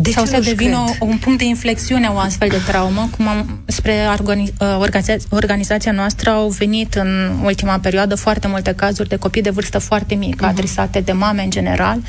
De 0.00 0.10
sau 0.10 0.24
să 0.24 0.40
devină 0.40 0.84
un 1.00 1.18
punct 1.18 1.38
de 1.38 1.44
inflexiune 1.44 2.06
o 2.06 2.18
astfel 2.18 2.48
de 2.48 2.60
traumă, 2.66 3.08
cum 3.16 3.28
am, 3.28 3.62
spre 3.66 3.92
organi, 4.18 4.52
uh, 4.60 4.76
organizația, 4.78 5.28
organizația 5.30 5.92
noastră 5.92 6.30
au 6.30 6.48
venit 6.48 6.94
în 6.94 7.38
ultima 7.42 7.78
perioadă 7.78 8.14
foarte 8.14 8.48
multe 8.48 8.74
cazuri 8.74 9.08
de 9.08 9.16
copii 9.16 9.42
de 9.42 9.50
vârstă 9.50 9.78
foarte 9.78 10.14
mică, 10.14 10.46
uh-huh. 10.46 10.50
adresate 10.50 11.00
de 11.00 11.12
mame 11.12 11.42
în 11.42 11.50
general, 11.50 12.00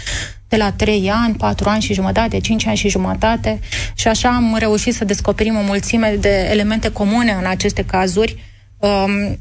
de 0.47 0.55
la 0.55 0.71
3 0.71 1.11
ani, 1.13 1.35
4 1.35 1.69
ani 1.69 1.81
și 1.81 1.93
jumătate, 1.93 2.39
5 2.39 2.65
ani 2.65 2.77
și 2.77 2.89
jumătate 2.89 3.59
și 3.95 4.07
așa 4.07 4.29
am 4.29 4.55
reușit 4.59 4.93
să 4.93 5.05
descoperim 5.05 5.55
o 5.55 5.61
mulțime 5.61 6.17
de 6.19 6.47
elemente 6.51 6.91
comune 6.91 7.31
în 7.31 7.45
aceste 7.45 7.83
cazuri. 7.83 8.43
Um, 8.77 9.11
Uh, 9.19 9.35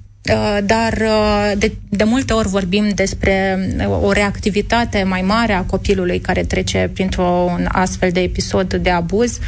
dar 0.64 0.92
uh, 0.92 1.52
de, 1.58 1.72
de 1.88 2.04
multe 2.04 2.32
ori 2.32 2.48
vorbim 2.48 2.88
despre 2.88 3.58
uh, 3.78 4.02
o 4.02 4.12
reactivitate 4.12 5.02
mai 5.02 5.22
mare 5.22 5.52
a 5.52 5.62
copilului 5.62 6.20
care 6.20 6.42
trece 6.42 6.90
printr-un 6.94 7.68
astfel 7.68 8.10
de 8.10 8.20
episod 8.20 8.74
de 8.74 8.90
abuz. 8.90 9.38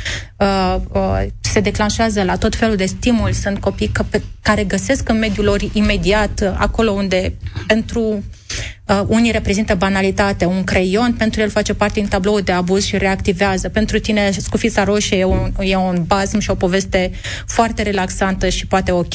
Se 1.50 1.60
declanșează 1.60 2.22
la 2.22 2.36
tot 2.36 2.56
felul 2.56 2.76
de 2.76 2.86
stimuli. 2.86 3.34
Sunt 3.34 3.58
copii 3.58 3.92
care 4.42 4.64
găsesc 4.64 5.08
în 5.08 5.18
mediul 5.18 5.44
lor 5.44 5.60
imediat, 5.72 6.54
acolo 6.56 6.90
unde 6.90 7.34
pentru 7.66 8.22
Uh, 8.90 9.00
unii 9.06 9.30
reprezintă 9.30 9.74
banalitate. 9.74 10.44
Un 10.44 10.64
creion 10.64 11.12
pentru 11.12 11.40
el 11.40 11.50
face 11.50 11.74
parte 11.74 12.00
din 12.00 12.08
tablou 12.08 12.40
de 12.40 12.52
abuz 12.52 12.84
și 12.84 12.98
reactivează. 12.98 13.68
Pentru 13.68 13.98
tine 13.98 14.30
scufița 14.30 14.84
roșie 14.84 15.18
e 15.18 15.24
un, 15.24 15.52
e 15.60 15.76
un 15.76 16.02
bazm 16.06 16.38
și 16.38 16.50
o 16.50 16.54
poveste 16.54 17.10
foarte 17.46 17.82
relaxantă 17.82 18.48
și 18.48 18.66
poate 18.66 18.92
ok. 18.92 19.14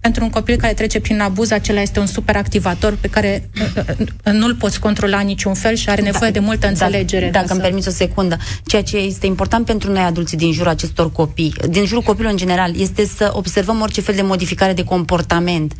Pentru 0.00 0.24
un 0.24 0.30
copil 0.30 0.56
care 0.56 0.72
trece 0.72 1.00
prin 1.00 1.20
abuz, 1.20 1.50
acela 1.50 1.80
este 1.80 2.00
un 2.00 2.06
super 2.06 2.36
activator 2.36 2.96
pe 3.00 3.08
care 3.08 3.48
uh, 3.76 3.84
uh, 4.24 4.32
nu-l 4.32 4.54
poți 4.54 4.80
controla 4.80 5.20
niciun 5.20 5.54
fel 5.54 5.74
și 5.74 5.88
are 5.88 6.02
nevoie 6.02 6.30
da, 6.30 6.38
de 6.38 6.44
multă 6.44 6.60
da, 6.60 6.68
înțelegere. 6.68 7.24
Da, 7.24 7.30
dacă 7.30 7.46
să... 7.46 7.52
îmi 7.52 7.62
permiți 7.62 7.88
o 7.88 7.90
secundă. 7.90 8.36
Ceea 8.66 8.82
ce 8.82 8.96
este 8.96 9.26
important 9.26 9.64
pentru 9.66 9.92
noi 9.92 10.02
adulții 10.02 10.36
din 10.36 10.52
jurul 10.52 10.70
acestor 10.70 11.12
copii, 11.12 11.54
din 11.70 11.84
jurul 11.84 12.02
copilului 12.02 12.30
în 12.30 12.36
general, 12.36 12.80
este 12.80 13.06
să 13.06 13.30
observăm 13.34 13.80
orice 13.80 14.00
fel 14.00 14.14
de 14.14 14.22
modificare 14.22 14.72
de 14.72 14.84
comportament 14.84 15.72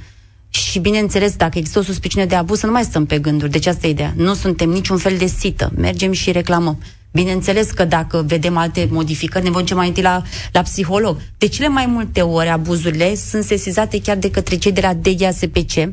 și, 0.49 0.79
bineînțeles, 0.79 1.37
dacă 1.37 1.59
există 1.59 1.79
o 1.79 1.83
suspiciune 1.83 2.27
de 2.27 2.35
abuz, 2.35 2.59
să 2.59 2.67
nu 2.67 2.73
mai 2.73 2.85
stăm 2.85 3.07
pe 3.07 3.19
gânduri. 3.19 3.51
Deci 3.51 3.67
asta 3.67 3.87
e 3.87 3.91
ideea. 3.91 4.13
Nu 4.17 4.35
suntem 4.35 4.69
niciun 4.69 4.97
fel 4.97 5.17
de 5.17 5.27
sită. 5.27 5.73
Mergem 5.77 6.13
și 6.13 6.33
reclamăm. 6.33 6.79
Bineînțeles 7.13 7.71
că 7.71 7.85
dacă 7.85 8.25
vedem 8.27 8.57
alte 8.57 8.89
modificări, 8.91 9.45
ne 9.45 9.51
vom 9.51 9.61
duce 9.61 9.75
mai 9.75 9.87
întâi 9.87 10.03
la, 10.03 10.23
la 10.53 10.63
psiholog. 10.63 11.17
De 11.39 11.47
cele 11.49 11.69
mai 11.69 11.87
multe 11.87 12.21
ori, 12.21 12.49
abuzurile 12.49 13.15
sunt 13.15 13.45
sesizate 13.45 14.01
chiar 14.01 14.17
de 14.17 14.31
către 14.31 14.57
cei 14.57 14.73
de 14.73 14.81
la 14.81 14.95
DGASPC, 14.95 15.93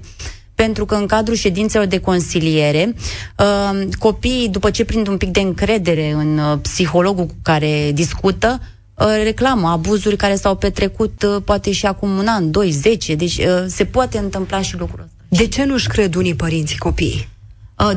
pentru 0.55 0.85
că 0.85 0.95
în 0.95 1.05
cadrul 1.05 1.35
ședințelor 1.35 1.85
de 1.85 1.99
consiliere, 1.99 2.95
uh, 3.37 3.87
copiii, 3.99 4.49
după 4.49 4.69
ce 4.69 4.85
prind 4.85 5.07
un 5.07 5.17
pic 5.17 5.29
de 5.29 5.39
încredere 5.39 6.11
în 6.11 6.37
uh, 6.37 6.57
psihologul 6.61 7.25
cu 7.25 7.35
care 7.41 7.91
discută, 7.93 8.59
Uh, 8.61 8.74
reclamă 9.23 9.67
abuzuri 9.67 10.15
care 10.15 10.35
s-au 10.35 10.55
petrecut 10.55 11.23
uh, 11.23 11.41
poate 11.45 11.71
și 11.71 11.85
acum 11.85 12.17
un 12.17 12.27
an, 12.27 12.51
doi, 12.51 12.71
zece, 12.71 13.15
deci 13.15 13.37
uh, 13.37 13.63
se 13.67 13.85
poate 13.85 14.17
întâmpla 14.17 14.61
și 14.61 14.77
lucrul 14.77 14.99
ăsta. 15.03 15.15
De 15.27 15.47
ce 15.47 15.63
nu-și 15.63 15.87
cred 15.87 16.15
unii 16.15 16.35
părinți 16.35 16.77
copiii? 16.77 17.33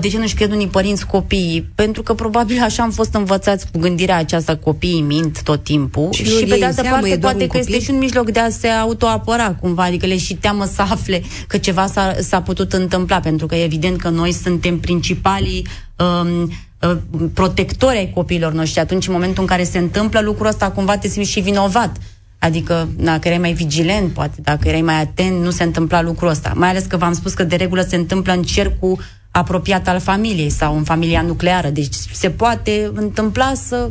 De 0.01 0.09
ce 0.09 0.19
nu-și 0.19 0.35
cred 0.35 0.53
unii 0.53 0.67
părinți 0.67 1.07
copiii? 1.07 1.71
Pentru 1.75 2.03
că 2.03 2.14
probabil 2.14 2.62
așa 2.62 2.83
am 2.83 2.91
fost 2.91 3.14
învățați 3.14 3.71
cu 3.71 3.79
gândirea 3.79 4.17
aceasta, 4.17 4.57
copiii 4.57 5.01
mint 5.01 5.43
tot 5.43 5.64
timpul 5.64 6.12
și, 6.12 6.25
și 6.25 6.45
pe 6.45 6.57
de 6.59 6.64
altă 6.64 6.83
parte 6.83 7.19
poate 7.19 7.47
că 7.47 7.59
este 7.59 7.81
și 7.81 7.91
un 7.91 7.99
mijloc 7.99 8.31
de 8.31 8.41
a 8.41 8.51
se 8.51 8.69
autoapăra 8.69 9.55
cumva, 9.55 9.83
adică 9.83 10.07
le 10.07 10.17
și 10.17 10.35
teamă 10.35 10.64
să 10.64 10.83
afle 10.83 11.23
că 11.47 11.59
ceva 11.59 11.87
s-a, 11.87 12.17
s-a 12.21 12.43
putut 12.43 12.73
întâmpla, 12.73 13.21
pentru 13.21 13.47
că 13.47 13.55
e 13.55 13.64
evident 13.64 14.01
că 14.01 14.09
noi 14.09 14.33
suntem 14.33 14.79
principalii 14.79 15.67
um, 15.97 16.51
Uh, 16.83 16.97
protectori 17.35 17.97
ai 17.97 18.11
copiilor 18.14 18.53
noștri. 18.53 18.81
Atunci, 18.81 19.07
în 19.07 19.12
momentul 19.12 19.43
în 19.43 19.49
care 19.49 19.64
se 19.64 19.79
întâmplă 19.79 20.21
lucrul 20.21 20.47
ăsta, 20.47 20.71
cumva 20.71 20.99
te 20.99 21.09
simți 21.09 21.31
și 21.31 21.41
vinovat. 21.41 21.97
Adică, 22.38 22.88
dacă 22.97 23.29
erai 23.29 23.38
mai 23.38 23.53
vigilent, 23.53 24.12
poate, 24.12 24.41
dacă 24.43 24.69
erai 24.69 24.83
mai 24.83 25.01
atent, 25.01 25.43
nu 25.43 25.51
se 25.51 25.62
întâmpla 25.62 26.03
lucrul 26.03 26.29
ăsta. 26.29 26.53
Mai 26.57 26.69
ales 26.69 26.85
că 26.85 26.97
v-am 26.97 27.12
spus 27.12 27.35
că 27.35 27.45
de 27.45 27.57
regulă 27.57 27.83
se 27.83 27.97
întâmplă 27.97 28.33
în 28.33 28.43
cercul 28.43 28.99
apropiat 29.38 29.88
al 29.88 30.01
familiei 30.01 30.51
sau 30.51 30.77
în 30.77 30.85
familia 30.85 31.22
nucleară. 31.22 31.68
Deci 31.68 31.94
se 32.12 32.31
poate 32.31 32.90
întâmpla 32.94 33.53
să 33.55 33.90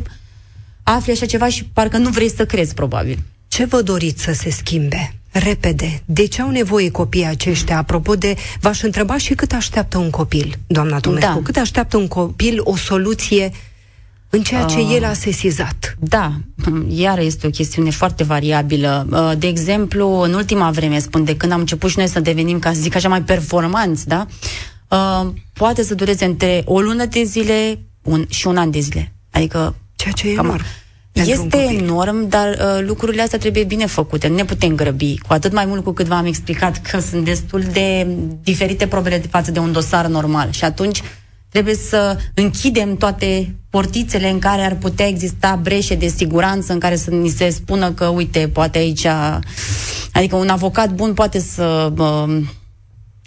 afli 0.82 1.12
așa 1.12 1.26
ceva 1.26 1.48
și 1.48 1.64
parcă 1.64 1.96
nu 1.96 2.10
vrei 2.10 2.30
să 2.30 2.46
crezi, 2.46 2.74
probabil. 2.74 3.18
Ce 3.48 3.64
vă 3.64 3.82
doriți 3.82 4.22
să 4.22 4.32
se 4.32 4.50
schimbe? 4.50 5.12
repede. 5.30 6.02
De 6.04 6.26
ce 6.26 6.42
au 6.42 6.50
nevoie 6.50 6.90
copiii 6.90 7.26
aceștia? 7.26 7.76
Apropo 7.76 8.14
de, 8.14 8.36
v-aș 8.60 8.82
întreba 8.82 9.16
și 9.16 9.34
cât 9.34 9.52
așteaptă 9.52 9.98
un 9.98 10.10
copil, 10.10 10.58
doamna 10.66 11.00
Tomescu, 11.00 11.32
da. 11.34 11.40
cât 11.42 11.56
așteaptă 11.56 11.96
un 11.96 12.08
copil 12.08 12.60
o 12.62 12.76
soluție 12.76 13.52
în 14.30 14.42
ceea 14.42 14.64
ce 14.64 14.78
uh, 14.78 14.92
el 14.94 15.04
a 15.04 15.12
sesizat. 15.12 15.96
Da, 15.98 16.32
iar 16.88 17.18
este 17.18 17.46
o 17.46 17.50
chestiune 17.50 17.90
foarte 17.90 18.24
variabilă. 18.24 19.06
Uh, 19.10 19.32
de 19.38 19.46
exemplu, 19.46 20.20
în 20.20 20.32
ultima 20.32 20.70
vreme, 20.70 20.98
spun, 20.98 21.24
de 21.24 21.36
când 21.36 21.52
am 21.52 21.60
început 21.60 21.90
și 21.90 21.98
noi 21.98 22.08
să 22.08 22.20
devenim, 22.20 22.58
ca 22.58 22.72
să 22.72 22.80
zic 22.80 22.94
așa, 22.94 23.08
mai 23.08 23.22
performanți, 23.22 24.06
da? 24.06 24.26
Uh, 24.88 25.28
poate 25.52 25.82
să 25.82 25.94
dureze 25.94 26.24
între 26.24 26.62
o 26.64 26.80
lună 26.80 27.04
de 27.04 27.22
zile 27.22 27.78
un, 28.02 28.24
și 28.28 28.46
un 28.46 28.56
an 28.56 28.70
de 28.70 28.80
zile. 28.80 29.12
Adică... 29.30 29.74
Ceea 29.96 30.12
ce 30.12 30.28
e 30.28 30.34
cam, 30.34 30.44
enorm. 30.44 30.64
Este 31.12 31.58
enorm, 31.58 32.28
dar 32.28 32.48
uh, 32.48 32.86
lucrurile 32.86 33.22
astea 33.22 33.38
trebuie 33.38 33.64
bine 33.64 33.86
făcute. 33.86 34.28
Nu 34.28 34.34
ne 34.34 34.44
putem 34.44 34.74
grăbi. 34.74 35.18
Cu 35.18 35.32
atât 35.32 35.52
mai 35.52 35.64
mult 35.64 35.84
cu 35.84 35.92
cât 35.92 36.06
v-am 36.06 36.24
explicat 36.24 36.82
că 36.90 37.00
sunt 37.00 37.24
destul 37.24 37.62
de 37.72 38.06
diferite 38.42 38.86
probele 38.86 39.22
față 39.30 39.50
de 39.50 39.58
un 39.58 39.72
dosar 39.72 40.06
normal. 40.06 40.50
Și 40.50 40.64
atunci 40.64 41.02
Trebuie 41.50 41.74
să 41.74 42.18
închidem 42.34 42.96
toate 42.96 43.54
portițele 43.70 44.30
în 44.30 44.38
care 44.38 44.62
ar 44.62 44.74
putea 44.74 45.06
exista 45.06 45.58
breșe 45.62 45.94
de 45.94 46.06
siguranță, 46.06 46.72
în 46.72 46.78
care 46.78 46.96
să 46.96 47.10
ni 47.10 47.28
se 47.28 47.50
spună 47.50 47.92
că, 47.92 48.06
uite, 48.06 48.50
poate 48.52 48.78
aici... 48.78 49.06
Adică 50.12 50.36
un 50.36 50.48
avocat 50.48 50.92
bun 50.92 51.14
poate 51.14 51.38
să... 51.40 51.92
Uh, 51.98 52.26
nu 52.26 52.44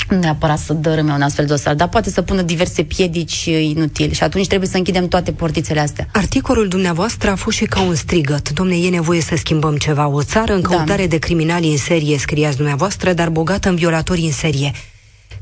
neapărat 0.09 0.59
să 0.59 0.73
dărâme 0.73 1.13
un 1.13 1.21
astfel 1.21 1.45
de 1.45 1.51
dosar, 1.51 1.75
dar 1.75 1.89
poate 1.89 2.09
să 2.09 2.21
pună 2.21 2.41
diverse 2.41 2.83
piedici 2.83 3.45
inutile 3.45 4.13
și 4.13 4.23
atunci 4.23 4.47
trebuie 4.47 4.69
să 4.69 4.77
închidem 4.77 5.07
toate 5.07 5.31
portițele 5.31 5.79
astea. 5.79 6.07
Articolul 6.11 6.67
dumneavoastră 6.67 7.29
a 7.29 7.35
fost 7.35 7.57
și 7.57 7.65
ca 7.65 7.81
un 7.81 7.95
strigăt. 7.95 8.49
Domne, 8.49 8.75
e 8.75 8.89
nevoie 8.89 9.21
să 9.21 9.35
schimbăm 9.35 9.75
ceva. 9.75 10.07
O 10.07 10.23
țară 10.23 10.53
în 10.53 10.61
da. 10.61 10.67
căutare 10.67 11.01
da. 11.01 11.07
de 11.07 11.17
criminali 11.17 11.71
în 11.71 11.77
serie, 11.77 12.17
scriați 12.17 12.55
dumneavoastră, 12.55 13.13
dar 13.13 13.29
bogată 13.29 13.69
în 13.69 13.75
violatori 13.75 14.21
în 14.21 14.31
serie. 14.31 14.71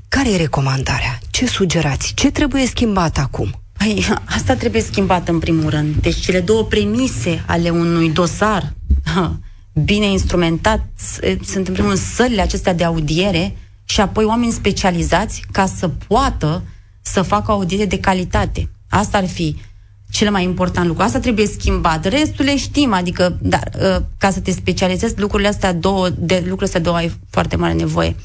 Care 0.07 0.31
e 0.31 0.37
recomandarea? 0.37 1.19
Ce 1.29 1.45
sugerați? 1.45 2.13
Ce 2.13 2.31
trebuie 2.31 2.65
schimbat 2.65 3.17
acum? 3.17 3.61
Păi, 3.77 4.05
asta 4.37 4.55
trebuie 4.55 4.81
schimbat 4.81 5.27
în 5.27 5.39
primul 5.39 5.69
rând. 5.69 5.95
Deci 6.01 6.19
cele 6.19 6.39
două 6.39 6.63
premise 6.63 7.43
ale 7.47 7.69
unui 7.69 8.09
dosar 8.09 8.73
bine 9.85 10.05
instrumentat 10.05 10.85
sunt 11.45 11.67
în 11.67 11.73
primul 11.73 11.91
rând 11.91 12.03
sălile 12.15 12.41
acestea 12.41 12.73
de 12.73 12.83
audiere 12.83 13.55
și 13.89 14.01
apoi 14.01 14.25
oameni 14.25 14.51
specializați 14.51 15.43
ca 15.51 15.65
să 15.65 15.87
poată 15.87 16.63
să 17.01 17.21
facă 17.21 17.51
audiere 17.51 17.85
de 17.85 17.99
calitate. 17.99 18.69
Asta 18.89 19.17
ar 19.17 19.27
fi 19.27 19.55
cel 20.11 20.31
mai 20.31 20.43
important 20.43 20.87
lucru. 20.87 21.03
Asta 21.03 21.19
trebuie 21.19 21.45
schimbat. 21.47 22.05
Restul 22.05 22.45
le 22.45 22.57
știm, 22.57 22.93
adică 22.93 23.37
dar, 23.41 23.71
ă, 23.81 24.03
ca 24.17 24.31
să 24.31 24.39
te 24.39 24.51
specializezi 24.51 25.19
lucrurile 25.19 25.49
astea 25.49 25.73
două, 25.73 26.09
de 26.09 26.35
lucrurile 26.35 26.65
astea 26.65 26.81
două 26.81 26.95
ai 26.95 27.11
foarte 27.29 27.55
mare 27.55 27.73
nevoie 27.73 28.15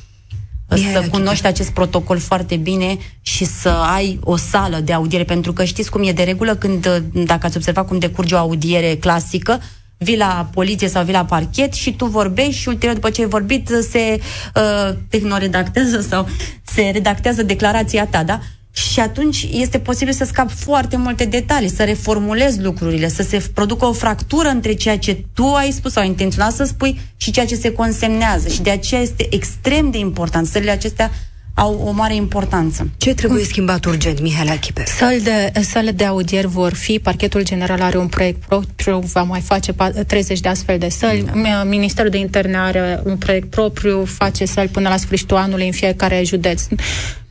să 0.68 1.08
cunoști 1.10 1.46
acest 1.46 1.70
protocol 1.70 2.18
foarte 2.18 2.56
bine 2.56 2.98
și 3.20 3.44
să 3.44 3.68
ai 3.68 4.18
o 4.22 4.36
sală 4.36 4.80
de 4.80 4.92
audiere, 4.92 5.24
pentru 5.24 5.52
că 5.52 5.64
știți 5.64 5.90
cum 5.90 6.02
e 6.02 6.12
de 6.12 6.22
regulă 6.22 6.54
când, 6.54 7.02
dacă 7.12 7.46
ați 7.46 7.56
observat 7.56 7.86
cum 7.86 7.98
decurge 7.98 8.34
o 8.34 8.38
audiere 8.38 8.96
clasică, 8.96 9.60
vii 9.96 10.16
la 10.16 10.48
poliție 10.52 10.88
sau 10.88 11.04
vii 11.04 11.12
la 11.12 11.24
parchet 11.24 11.72
și 11.72 11.92
tu 11.96 12.06
vorbești 12.06 12.60
și 12.60 12.68
ulterior 12.68 12.94
după 12.94 13.10
ce 13.10 13.20
ai 13.20 13.28
vorbit 13.28 13.68
se 13.90 14.20
uh, 14.54 14.94
tehnoredactează 15.08 16.00
sau 16.00 16.28
se 16.62 16.90
redactează 16.92 17.42
declarația 17.42 18.06
ta, 18.06 18.24
da? 18.24 18.40
Și 18.72 19.00
atunci 19.00 19.48
este 19.52 19.78
posibil 19.78 20.12
să 20.12 20.24
scap 20.24 20.50
foarte 20.50 20.96
multe 20.96 21.24
detalii, 21.24 21.68
să 21.68 21.84
reformulezi 21.84 22.62
lucrurile, 22.62 23.08
să 23.08 23.22
se 23.22 23.50
producă 23.54 23.86
o 23.86 23.92
fractură 23.92 24.48
între 24.48 24.74
ceea 24.74 24.98
ce 24.98 25.24
tu 25.34 25.46
ai 25.46 25.70
spus 25.70 25.92
sau 25.92 26.02
ai 26.02 26.08
intenționat 26.08 26.52
să 26.52 26.64
spui 26.64 27.00
și 27.16 27.30
ceea 27.30 27.46
ce 27.46 27.54
se 27.54 27.72
consemnează. 27.72 28.48
Și 28.48 28.62
de 28.62 28.70
aceea 28.70 29.00
este 29.00 29.26
extrem 29.30 29.90
de 29.90 29.98
important. 29.98 30.46
Sălile 30.46 30.70
acestea 30.70 31.10
au 31.54 31.82
o 31.86 31.90
mare 31.90 32.14
importanță. 32.14 32.88
Ce 32.96 33.14
trebuie 33.14 33.44
schimbat 33.44 33.84
urgent, 33.84 34.20
Mihaela 34.20 34.52
Achiper? 34.52 34.86
Sale 34.86 35.18
de, 35.18 35.60
sale 35.60 35.90
de 35.90 36.04
audieri 36.04 36.46
vor 36.46 36.74
fi, 36.74 36.98
parchetul 36.98 37.44
general 37.44 37.80
are 37.80 37.98
un 37.98 38.06
proiect 38.06 38.44
propriu, 38.46 38.98
va 38.98 39.22
mai 39.22 39.40
face 39.40 39.72
30 40.06 40.40
de 40.40 40.48
astfel 40.48 40.78
de 40.78 40.88
săli, 40.88 41.24
da. 41.42 41.62
Ministerul 41.62 42.10
de 42.10 42.18
Interne 42.18 42.56
are 42.56 43.00
un 43.04 43.16
proiect 43.16 43.50
propriu, 43.50 44.04
face 44.04 44.44
săli 44.44 44.68
până 44.68 44.88
la 44.88 44.96
sfârșitul 44.96 45.36
anului 45.36 45.66
în 45.66 45.72
fiecare 45.72 46.22
județ 46.24 46.66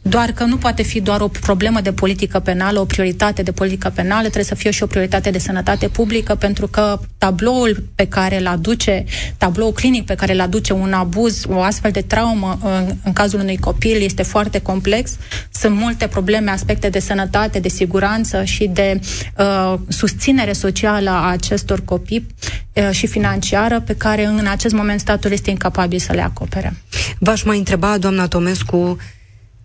doar 0.05 0.31
că 0.31 0.43
nu 0.43 0.57
poate 0.57 0.83
fi 0.83 1.01
doar 1.01 1.21
o 1.21 1.27
problemă 1.27 1.81
de 1.81 1.93
politică 1.93 2.39
penală, 2.39 2.79
o 2.79 2.85
prioritate 2.85 3.41
de 3.41 3.51
politică 3.51 3.91
penală, 3.95 4.21
trebuie 4.21 4.43
să 4.43 4.55
fie 4.55 4.71
și 4.71 4.83
o 4.83 4.85
prioritate 4.85 5.29
de 5.29 5.39
sănătate 5.39 5.87
publică, 5.87 6.35
pentru 6.35 6.67
că 6.67 6.99
tabloul 7.17 7.83
pe 7.95 8.07
care 8.07 8.39
îl 8.39 8.47
aduce, 8.47 9.03
tabloul 9.37 9.71
clinic 9.71 10.05
pe 10.05 10.15
care 10.15 10.33
îl 10.33 10.41
aduce 10.41 10.73
un 10.73 10.93
abuz, 10.93 11.43
o 11.49 11.61
astfel 11.61 11.91
de 11.91 12.01
traumă 12.01 12.59
în, 12.63 12.95
în 13.03 13.13
cazul 13.13 13.39
unui 13.39 13.57
copil 13.57 14.01
este 14.01 14.23
foarte 14.23 14.59
complex. 14.59 15.17
Sunt 15.51 15.75
multe 15.75 16.07
probleme, 16.07 16.51
aspecte 16.51 16.89
de 16.89 16.99
sănătate, 16.99 17.59
de 17.59 17.69
siguranță 17.69 18.43
și 18.43 18.67
de 18.67 18.99
uh, 19.37 19.73
susținere 19.87 20.53
socială 20.53 21.09
a 21.09 21.29
acestor 21.29 21.81
copii 21.85 22.27
uh, 22.73 22.89
și 22.91 23.07
financiară 23.07 23.79
pe 23.79 23.95
care 23.95 24.25
în 24.25 24.47
acest 24.47 24.73
moment 24.73 24.99
statul 24.99 25.31
este 25.31 25.49
incapabil 25.49 25.99
să 25.99 26.13
le 26.13 26.21
acopere. 26.21 26.73
V-aș 27.19 27.43
mai 27.43 27.57
întreba, 27.57 27.97
doamna 27.97 28.27
Tomescu, 28.27 28.97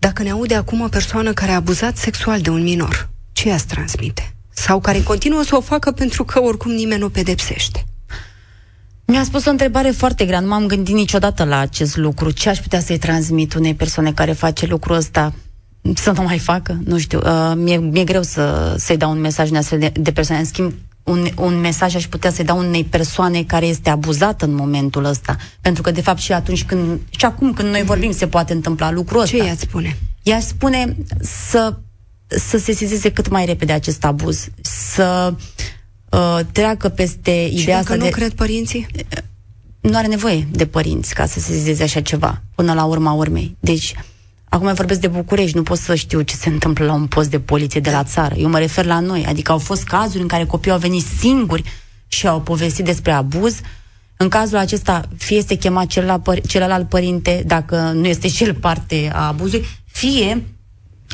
dacă 0.09 0.23
ne 0.23 0.31
aude 0.31 0.55
acum 0.55 0.81
o 0.81 0.89
persoană 0.89 1.33
care 1.33 1.51
a 1.51 1.55
abuzat 1.55 1.97
sexual 1.97 2.41
de 2.41 2.51
un 2.51 2.63
minor, 2.63 3.09
ce 3.33 3.53
ați 3.53 3.67
transmite? 3.67 4.35
Sau 4.49 4.81
care 4.81 5.03
continuă 5.03 5.43
să 5.43 5.57
o 5.57 5.61
facă 5.61 5.91
pentru 5.91 6.25
că 6.25 6.43
oricum 6.43 6.71
nimeni 6.71 7.01
nu 7.01 7.09
pedepsește? 7.09 7.85
Mi-a 9.05 9.25
spus 9.25 9.45
o 9.45 9.51
întrebare 9.51 9.91
foarte 9.91 10.25
grea, 10.25 10.41
nu 10.41 10.49
m-am 10.49 10.67
gândit 10.67 10.95
niciodată 10.95 11.45
la 11.45 11.59
acest 11.59 11.97
lucru. 11.97 12.31
Ce 12.31 12.49
aș 12.49 12.59
putea 12.59 12.81
să-i 12.81 12.99
transmit 12.99 13.55
unei 13.55 13.75
persoane 13.75 14.13
care 14.13 14.33
face 14.33 14.67
lucrul 14.67 14.97
ăsta? 14.97 15.33
Să 15.95 16.13
nu 16.17 16.23
mai 16.23 16.39
facă? 16.39 16.79
Nu 16.85 16.99
știu. 16.99 17.21
Uh, 17.25 17.53
mi-e, 17.57 17.77
mi-e 17.77 18.05
greu 18.05 18.23
să, 18.23 18.75
să-i 18.79 18.97
dau 18.97 19.11
un 19.11 19.21
mesaj 19.21 19.51
de, 19.51 19.93
de 19.95 20.13
persoane. 20.13 20.41
În 20.41 20.47
schimb, 20.47 20.73
un, 21.09 21.29
un 21.37 21.61
mesaj 21.61 21.95
aș 21.95 22.07
putea 22.07 22.31
să-i 22.31 22.45
dau 22.45 22.59
unei 22.59 22.85
persoane 22.85 23.43
care 23.43 23.67
este 23.67 23.91
abuzată 23.91 24.45
în 24.45 24.55
momentul 24.55 25.05
ăsta. 25.05 25.37
Pentru 25.61 25.83
că, 25.83 25.91
de 25.91 26.01
fapt, 26.01 26.19
și 26.19 26.33
atunci 26.33 26.65
când, 26.65 27.01
și 27.19 27.25
acum 27.25 27.53
când 27.53 27.69
noi 27.69 27.83
vorbim, 27.83 28.13
se 28.13 28.27
poate 28.27 28.53
întâmpla 28.53 28.91
lucrul 28.91 29.21
ăsta. 29.21 29.37
Ce 29.37 29.45
ea 29.45 29.55
spune? 29.59 29.99
Ea 30.23 30.41
spune 30.41 30.97
să, 31.21 31.77
să 32.27 32.59
se 32.59 32.73
sizeze 32.73 33.13
cât 33.13 33.29
mai 33.29 33.45
repede 33.45 33.73
acest 33.73 34.05
abuz, 34.05 34.49
să 34.61 35.35
uh, 36.11 36.41
treacă 36.53 36.89
peste 36.89 37.49
și 37.49 37.63
ideea 37.63 37.79
asta 37.79 37.95
nu 37.95 38.05
de... 38.05 38.11
cred 38.11 38.33
părinții? 38.33 38.87
Nu 39.81 39.97
are 39.97 40.07
nevoie 40.07 40.49
de 40.51 40.67
părinți 40.67 41.15
ca 41.15 41.27
să 41.27 41.41
se 41.41 41.53
sizeze 41.53 41.83
așa 41.83 42.01
ceva, 42.01 42.43
până 42.55 42.73
la 42.73 42.85
urma 42.85 43.13
urmei. 43.13 43.57
Deci, 43.61 43.95
Acum 44.49 44.75
vorbesc 44.75 45.01
de 45.01 45.09
București, 45.09 45.57
nu 45.57 45.63
pot 45.63 45.79
să 45.79 45.95
știu 45.95 46.21
ce 46.21 46.35
se 46.35 46.49
întâmplă 46.49 46.85
la 46.85 46.93
un 46.93 47.07
post 47.07 47.31
de 47.31 47.41
poliție 47.41 47.81
de 47.81 47.91
la 47.91 48.05
țară. 48.05 48.35
Eu 48.35 48.49
mă 48.49 48.59
refer 48.59 48.85
la 48.85 49.01
noi, 49.01 49.25
adică 49.29 49.53
au 49.53 49.59
fost 49.59 49.85
cazuri 49.85 50.23
în 50.23 50.29
care 50.29 50.45
copiii 50.45 50.75
au 50.75 50.81
venit 50.81 51.05
singuri 51.19 51.63
și 52.09 52.27
au 52.27 52.41
povestit 52.41 52.85
despre 52.85 53.13
abuz. 53.13 53.61
În 54.17 54.29
cazul 54.29 54.57
acesta, 54.57 55.09
fie 55.17 55.37
este 55.37 55.55
chemat 55.55 55.87
celălalt, 55.87 56.47
celălalt 56.47 56.89
părinte, 56.89 57.43
dacă 57.47 57.77
nu 57.77 58.07
este 58.07 58.29
cel 58.29 58.55
parte 58.55 59.11
a 59.13 59.27
abuzului, 59.27 59.67
fie 59.87 60.43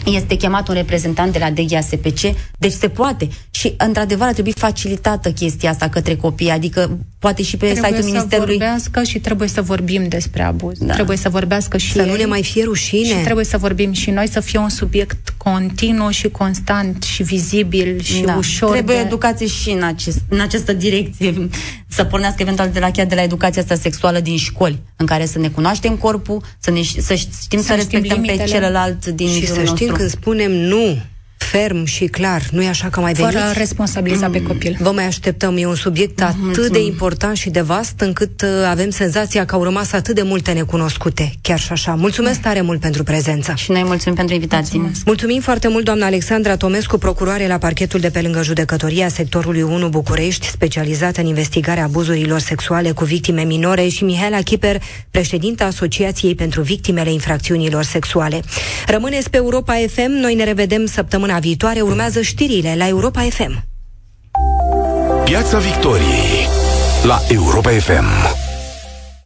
este 0.04 0.36
chemat 0.36 0.68
un 0.68 0.74
reprezentant 0.74 1.32
de 1.32 1.38
la 1.38 1.50
DGASPC, 1.50 2.20
deci 2.58 2.72
se 2.72 2.88
poate. 2.88 3.28
Și, 3.50 3.74
într-adevăr, 3.76 4.26
ar 4.26 4.32
trebui 4.32 4.52
facilitată 4.52 5.32
chestia 5.32 5.70
asta 5.70 5.88
către 5.88 6.16
copii, 6.16 6.50
adică 6.50 6.98
poate 7.26 7.42
și 7.42 7.56
pe 7.56 7.66
trebuie 7.66 7.84
site-ul 7.84 8.04
Ministerului... 8.12 8.56
Trebuie 8.56 8.78
să 8.78 8.88
vorbească 8.90 9.10
și 9.10 9.18
trebuie 9.18 9.48
să 9.48 9.62
vorbim 9.62 10.08
despre 10.08 10.42
abuz. 10.42 10.78
Da. 10.78 10.94
Trebuie 10.94 11.16
să 11.16 11.28
vorbească 11.28 11.76
și 11.76 11.92
Să 11.92 12.00
ei, 12.00 12.08
nu 12.08 12.16
ne 12.16 12.24
mai 12.24 12.42
fie 12.42 12.64
rușine. 12.64 13.08
Și 13.08 13.14
trebuie 13.14 13.44
să 13.44 13.56
vorbim 13.58 13.92
și 13.92 14.10
noi, 14.10 14.28
să 14.28 14.40
fie 14.40 14.58
un 14.58 14.68
subiect 14.68 15.34
continuu 15.36 16.10
și 16.10 16.28
constant 16.28 17.02
și 17.02 17.22
vizibil 17.22 18.00
și 18.00 18.20
da. 18.20 18.34
ușor 18.36 18.70
Trebuie 18.70 18.96
de... 18.96 19.02
educație 19.02 19.46
și 19.46 19.70
în, 19.70 19.82
acest, 19.82 20.18
în 20.28 20.40
această 20.40 20.72
direcție, 20.72 21.48
să 21.88 22.04
pornească 22.04 22.42
eventual 22.42 22.70
de 22.72 22.78
la 22.78 22.90
chiar 22.90 23.06
de 23.06 23.14
la 23.14 23.22
educația 23.22 23.62
asta 23.62 23.74
sexuală 23.74 24.20
din 24.20 24.36
școli, 24.36 24.78
în 24.96 25.06
care 25.06 25.26
să 25.26 25.38
ne 25.38 25.48
cunoaștem 25.48 25.96
corpul, 25.96 26.42
să, 26.58 26.70
ne, 26.70 26.80
să 26.98 27.14
știm 27.14 27.58
să, 27.58 27.66
să 27.66 27.74
respectăm 27.74 28.22
pe 28.22 28.44
celălalt 28.46 29.06
din 29.06 29.28
și 29.28 29.46
să 29.46 29.52
știm 29.52 29.66
nostru. 29.66 29.94
când 29.94 30.10
spunem 30.10 30.50
nu 30.52 30.98
ferm 31.44 31.84
și 31.84 32.04
clar. 32.04 32.42
Nu 32.50 32.62
e 32.62 32.68
așa 32.68 32.88
că 32.88 33.00
mai 33.00 33.12
veniți? 33.12 33.34
Fără 33.36 33.52
responsabiliza 33.56 34.26
mm. 34.26 34.32
pe 34.32 34.42
copil. 34.42 34.76
Vă 34.80 34.90
mai 34.90 35.06
așteptăm. 35.06 35.56
E 35.56 35.66
un 35.66 35.74
subiect 35.74 36.22
atât 36.22 36.40
Mulțumim. 36.40 36.72
de 36.72 36.84
important 36.84 37.36
și 37.36 37.50
de 37.50 37.60
vast 37.60 38.00
încât 38.00 38.42
uh, 38.42 38.48
avem 38.68 38.90
senzația 38.90 39.44
că 39.44 39.54
au 39.54 39.62
rămas 39.62 39.92
atât 39.92 40.14
de 40.14 40.22
multe 40.22 40.52
necunoscute. 40.52 41.32
Chiar 41.42 41.58
și 41.58 41.72
așa. 41.72 41.94
Mulțumesc 41.94 42.40
tare 42.40 42.60
mult 42.60 42.80
pentru 42.80 43.02
prezența. 43.02 43.54
Și 43.54 43.70
noi 43.70 43.82
mulțumim 43.84 44.16
pentru 44.16 44.34
invitație. 44.34 44.78
Mulțumesc. 44.78 45.06
Mulțumim 45.06 45.40
foarte 45.40 45.68
mult, 45.68 45.84
doamna 45.84 46.06
Alexandra 46.06 46.56
Tomescu, 46.56 46.98
procuroare 46.98 47.46
la 47.46 47.58
parchetul 47.58 48.00
de 48.00 48.10
pe 48.10 48.20
lângă 48.20 48.42
judecătoria 48.42 49.08
sectorului 49.08 49.62
1 49.62 49.88
București, 49.88 50.46
specializată 50.46 51.20
în 51.20 51.26
investigarea 51.26 51.84
abuzurilor 51.84 52.38
sexuale 52.38 52.90
cu 52.90 53.04
victime 53.04 53.42
minore 53.42 53.88
și 53.88 54.04
Mihaela 54.04 54.40
Chiper, 54.40 54.82
președinta 55.10 55.64
Asociației 55.64 56.34
pentru 56.34 56.62
Victimele 56.62 57.12
Infracțiunilor 57.12 57.82
Sexuale. 57.82 58.40
Rămâneți 58.86 59.30
pe 59.30 59.36
Europa 59.36 59.74
FM, 59.88 60.10
noi 60.10 60.34
ne 60.34 60.44
revedem 60.44 60.86
săptămâna 61.34 61.38
viitoare 61.38 61.80
urmează 61.80 62.20
știrile 62.20 62.74
la 62.76 62.88
Europa 62.88 63.20
FM. 63.20 63.64
Piața 65.24 65.58
Victoriei 65.58 66.46
la 67.02 67.18
Europa 67.28 67.70
FM. 67.70 68.43